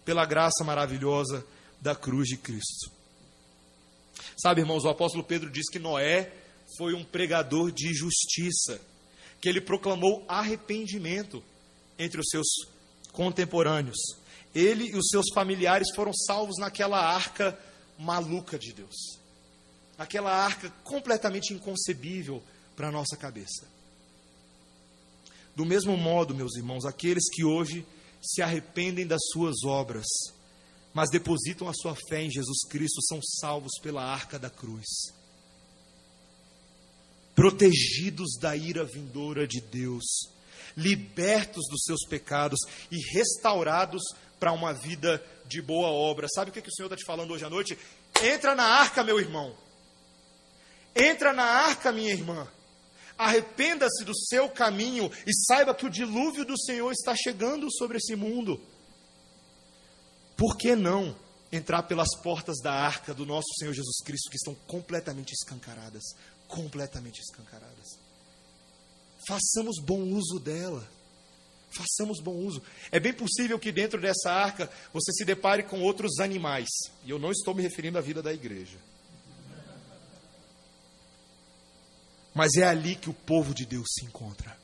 [0.05, 1.45] pela graça maravilhosa
[1.81, 2.91] da cruz de Cristo.
[4.41, 6.33] Sabe, irmãos, o apóstolo Pedro diz que Noé
[6.77, 8.81] foi um pregador de justiça,
[9.41, 11.43] que ele proclamou arrependimento
[11.99, 12.47] entre os seus
[13.13, 13.99] contemporâneos.
[14.55, 17.59] Ele e os seus familiares foram salvos naquela arca
[17.99, 19.19] maluca de Deus.
[19.99, 22.43] Aquela arca completamente inconcebível
[22.77, 23.67] para a nossa cabeça.
[25.55, 27.87] Do mesmo modo, meus irmãos, aqueles que hoje
[28.23, 30.07] se arrependem das suas obras,
[30.95, 34.87] mas depositam a sua fé em Jesus Cristo, são salvos pela arca da cruz.
[37.35, 40.05] Protegidos da ira vindoura de Deus,
[40.77, 42.59] libertos dos seus pecados
[42.91, 44.03] e restaurados
[44.39, 46.27] para uma vida de boa obra.
[46.29, 47.79] Sabe o que, que o Senhor está te falando hoje à noite?
[48.23, 49.57] Entra na arca, meu irmão.
[50.95, 52.47] Entra na arca, minha irmã.
[53.17, 58.17] Arrependa-se do seu caminho e saiba que o dilúvio do Senhor está chegando sobre esse
[58.17, 58.61] mundo.
[60.37, 61.15] Por que não
[61.53, 66.03] entrar pelas portas da arca do nosso Senhor Jesus Cristo, que estão completamente escancaradas?
[66.53, 67.99] Completamente escancaradas.
[69.27, 70.87] Façamos bom uso dela.
[71.75, 72.63] Façamos bom uso.
[72.91, 76.69] É bem possível que dentro dessa arca você se depare com outros animais.
[77.07, 78.77] E eu não estou me referindo à vida da igreja.
[82.35, 84.55] Mas é ali que o povo de Deus se encontra.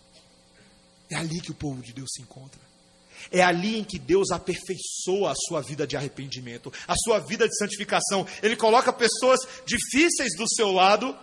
[1.10, 2.60] É ali que o povo de Deus se encontra.
[3.30, 7.56] É ali em que Deus aperfeiçoa a sua vida de arrependimento, a sua vida de
[7.56, 8.26] santificação.
[8.42, 11.16] Ele coloca pessoas difíceis do seu lado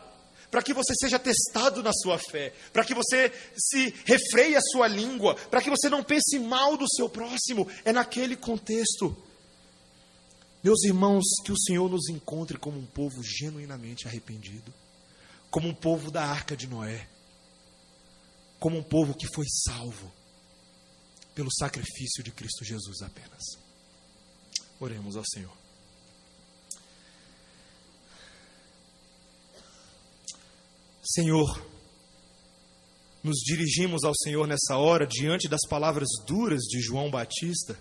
[0.55, 4.87] para que você seja testado na sua fé, para que você se refreie a sua
[4.87, 7.69] língua, para que você não pense mal do seu próximo.
[7.83, 9.13] É naquele contexto.
[10.63, 14.73] Meus irmãos, que o Senhor nos encontre como um povo genuinamente arrependido,
[15.51, 17.05] como um povo da arca de Noé,
[18.57, 20.09] como um povo que foi salvo
[21.35, 23.43] pelo sacrifício de Cristo Jesus apenas.
[24.79, 25.64] Oremos ao Senhor.
[31.05, 31.63] Senhor,
[33.23, 37.77] nos dirigimos ao Senhor nessa hora diante das palavras duras de João Batista,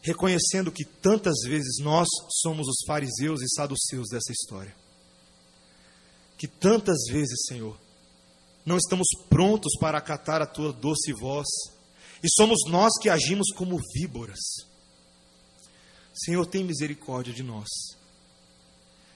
[0.00, 2.06] reconhecendo que tantas vezes nós
[2.40, 4.72] somos os fariseus e saduceus dessa história.
[6.36, 7.76] Que tantas vezes, Senhor,
[8.64, 11.48] não estamos prontos para acatar a tua doce voz,
[12.22, 14.38] e somos nós que agimos como víboras.
[16.14, 17.68] Senhor, tem misericórdia de nós.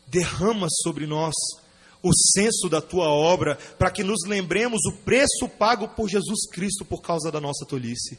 [0.08, 1.34] Derrama sobre nós
[2.03, 6.84] o senso da tua obra, para que nos lembremos o preço pago por Jesus Cristo
[6.84, 8.18] por causa da nossa tolice.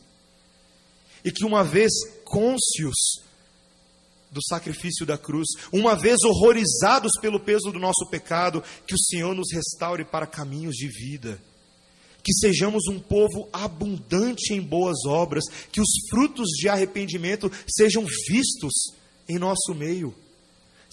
[1.24, 1.92] E que uma vez
[2.24, 2.96] cônscios
[4.32, 9.36] do sacrifício da cruz, uma vez horrorizados pelo peso do nosso pecado, que o Senhor
[9.36, 11.40] nos restaure para caminhos de vida.
[12.24, 18.74] Que sejamos um povo abundante em boas obras, que os frutos de arrependimento sejam vistos
[19.28, 20.16] em nosso meio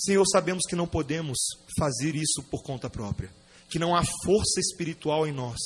[0.00, 1.38] Senhor, sabemos que não podemos
[1.78, 3.30] fazer isso por conta própria,
[3.68, 5.58] que não há força espiritual em nós.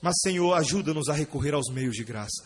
[0.00, 2.44] Mas, Senhor, ajuda-nos a recorrer aos meios de graça.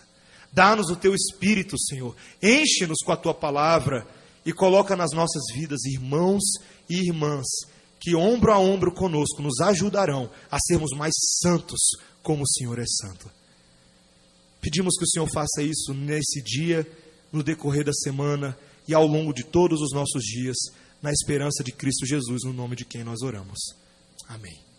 [0.52, 2.14] Dá-nos o teu espírito, Senhor.
[2.42, 4.06] Enche-nos com a tua palavra
[4.44, 6.42] e coloca nas nossas vidas irmãos
[6.88, 7.46] e irmãs
[8.00, 11.80] que ombro a ombro conosco nos ajudarão a sermos mais santos
[12.20, 13.30] como o Senhor é santo.
[14.60, 16.86] Pedimos que o Senhor faça isso nesse dia,
[17.32, 20.56] no decorrer da semana e ao longo de todos os nossos dias,
[21.02, 23.58] na esperança de Cristo Jesus, no nome de quem nós oramos.
[24.28, 24.71] Amém.